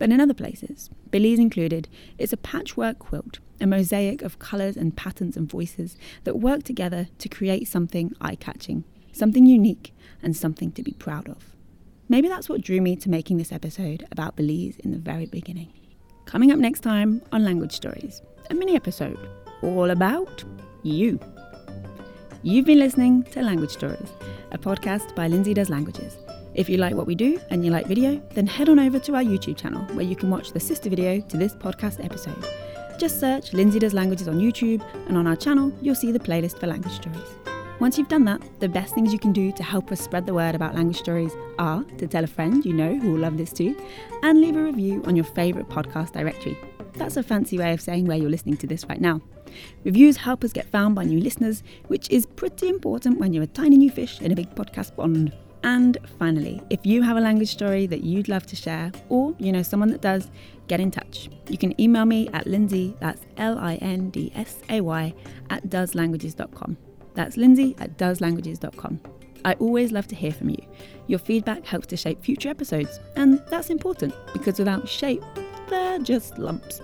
But 0.00 0.10
in 0.10 0.18
other 0.18 0.32
places, 0.32 0.88
Belize 1.10 1.38
included, 1.38 1.86
it's 2.16 2.32
a 2.32 2.38
patchwork 2.38 2.98
quilt, 2.98 3.38
a 3.60 3.66
mosaic 3.66 4.22
of 4.22 4.38
colours 4.38 4.74
and 4.74 4.96
patterns 4.96 5.36
and 5.36 5.46
voices 5.46 5.98
that 6.24 6.38
work 6.38 6.62
together 6.62 7.08
to 7.18 7.28
create 7.28 7.68
something 7.68 8.16
eye 8.18 8.36
catching, 8.36 8.84
something 9.12 9.44
unique, 9.44 9.92
and 10.22 10.34
something 10.34 10.72
to 10.72 10.82
be 10.82 10.94
proud 10.94 11.28
of. 11.28 11.54
Maybe 12.08 12.28
that's 12.28 12.48
what 12.48 12.62
drew 12.62 12.80
me 12.80 12.96
to 12.96 13.10
making 13.10 13.36
this 13.36 13.52
episode 13.52 14.06
about 14.10 14.36
Belize 14.36 14.78
in 14.78 14.90
the 14.90 14.98
very 14.98 15.26
beginning. 15.26 15.70
Coming 16.24 16.50
up 16.50 16.58
next 16.58 16.80
time 16.80 17.20
on 17.30 17.44
Language 17.44 17.72
Stories, 17.72 18.22
a 18.48 18.54
mini 18.54 18.76
episode 18.76 19.18
all 19.62 19.90
about 19.90 20.42
you. 20.82 21.20
You've 22.42 22.64
been 22.64 22.78
listening 22.78 23.24
to 23.24 23.42
Language 23.42 23.72
Stories, 23.72 24.14
a 24.50 24.56
podcast 24.56 25.14
by 25.14 25.28
Lindsay 25.28 25.52
Does 25.52 25.68
Languages. 25.68 26.16
If 26.60 26.68
you 26.68 26.76
like 26.76 26.94
what 26.94 27.06
we 27.06 27.14
do 27.14 27.40
and 27.48 27.64
you 27.64 27.70
like 27.70 27.86
video, 27.86 28.20
then 28.34 28.46
head 28.46 28.68
on 28.68 28.78
over 28.78 28.98
to 28.98 29.14
our 29.14 29.22
YouTube 29.22 29.56
channel 29.56 29.80
where 29.94 30.04
you 30.04 30.14
can 30.14 30.28
watch 30.28 30.52
the 30.52 30.60
sister 30.60 30.90
video 30.90 31.18
to 31.18 31.38
this 31.38 31.54
podcast 31.54 32.04
episode. 32.04 32.44
Just 32.98 33.18
search 33.18 33.54
Lindsay 33.54 33.78
Does 33.78 33.94
Languages 33.94 34.28
on 34.28 34.38
YouTube, 34.38 34.84
and 35.08 35.16
on 35.16 35.26
our 35.26 35.36
channel, 35.36 35.72
you'll 35.80 35.94
see 35.94 36.12
the 36.12 36.18
playlist 36.18 36.60
for 36.60 36.66
language 36.66 36.92
stories. 36.92 37.34
Once 37.80 37.96
you've 37.96 38.10
done 38.10 38.26
that, 38.26 38.42
the 38.60 38.68
best 38.68 38.94
things 38.94 39.10
you 39.10 39.18
can 39.18 39.32
do 39.32 39.50
to 39.52 39.62
help 39.62 39.90
us 39.90 40.02
spread 40.02 40.26
the 40.26 40.34
word 40.34 40.54
about 40.54 40.74
language 40.74 40.98
stories 40.98 41.32
are 41.58 41.82
to 41.96 42.06
tell 42.06 42.24
a 42.24 42.26
friend 42.26 42.62
you 42.66 42.74
know 42.74 42.94
who 42.94 43.12
will 43.12 43.20
love 43.20 43.38
this 43.38 43.54
too, 43.54 43.74
and 44.22 44.38
leave 44.38 44.54
a 44.54 44.62
review 44.62 45.02
on 45.06 45.16
your 45.16 45.24
favourite 45.24 45.70
podcast 45.70 46.12
directory. 46.12 46.58
That's 46.92 47.16
a 47.16 47.22
fancy 47.22 47.56
way 47.56 47.72
of 47.72 47.80
saying 47.80 48.04
where 48.04 48.18
you're 48.18 48.28
listening 48.28 48.58
to 48.58 48.66
this 48.66 48.84
right 48.84 49.00
now. 49.00 49.22
Reviews 49.84 50.18
help 50.18 50.44
us 50.44 50.52
get 50.52 50.66
found 50.66 50.94
by 50.94 51.04
new 51.04 51.20
listeners, 51.20 51.62
which 51.86 52.10
is 52.10 52.26
pretty 52.26 52.68
important 52.68 53.18
when 53.18 53.32
you're 53.32 53.44
a 53.44 53.46
tiny 53.46 53.78
new 53.78 53.90
fish 53.90 54.20
in 54.20 54.30
a 54.30 54.36
big 54.36 54.54
podcast 54.54 54.94
pond. 54.94 55.32
And 55.62 55.98
finally, 56.18 56.62
if 56.70 56.86
you 56.86 57.02
have 57.02 57.16
a 57.16 57.20
language 57.20 57.50
story 57.50 57.86
that 57.86 58.02
you'd 58.02 58.28
love 58.28 58.46
to 58.46 58.56
share, 58.56 58.92
or 59.08 59.34
you 59.38 59.52
know 59.52 59.62
someone 59.62 59.90
that 59.90 60.00
does, 60.00 60.30
get 60.68 60.80
in 60.80 60.90
touch. 60.90 61.28
You 61.48 61.58
can 61.58 61.78
email 61.80 62.06
me 62.06 62.28
at 62.32 62.46
Lindsay, 62.46 62.96
that's 63.00 63.22
L 63.36 63.58
I 63.58 63.74
N 63.76 64.10
D 64.10 64.32
S 64.34 64.60
A 64.68 64.80
Y, 64.80 65.14
at 65.50 65.68
doeslanguages.com. 65.68 66.76
That's 67.14 67.36
Lindsay 67.36 67.74
at 67.78 67.98
doeslanguages.com. 67.98 69.00
I 69.44 69.54
always 69.54 69.90
love 69.90 70.06
to 70.08 70.14
hear 70.14 70.32
from 70.32 70.50
you. 70.50 70.62
Your 71.06 71.18
feedback 71.18 71.64
helps 71.66 71.88
to 71.88 71.96
shape 71.96 72.22
future 72.22 72.48
episodes, 72.48 73.00
and 73.16 73.42
that's 73.48 73.70
important 73.70 74.14
because 74.32 74.58
without 74.58 74.88
shape, 74.88 75.22
they're 75.68 75.98
just 75.98 76.38
lumps. 76.38 76.80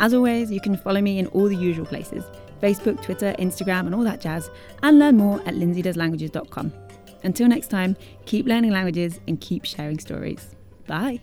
As 0.00 0.14
always, 0.14 0.50
you 0.50 0.60
can 0.60 0.76
follow 0.76 1.00
me 1.00 1.18
in 1.18 1.26
all 1.28 1.48
the 1.48 1.56
usual 1.56 1.86
places 1.86 2.24
Facebook, 2.62 3.00
Twitter, 3.02 3.34
Instagram, 3.38 3.86
and 3.86 3.94
all 3.94 4.02
that 4.02 4.20
jazz, 4.20 4.50
and 4.82 4.98
learn 4.98 5.16
more 5.16 5.40
at 5.46 5.54
lindsaydoeslanguages.com. 5.54 6.72
Until 7.22 7.48
next 7.48 7.68
time, 7.68 7.96
keep 8.26 8.46
learning 8.46 8.70
languages 8.70 9.20
and 9.26 9.40
keep 9.40 9.64
sharing 9.64 9.98
stories. 9.98 10.54
Bye. 10.86 11.20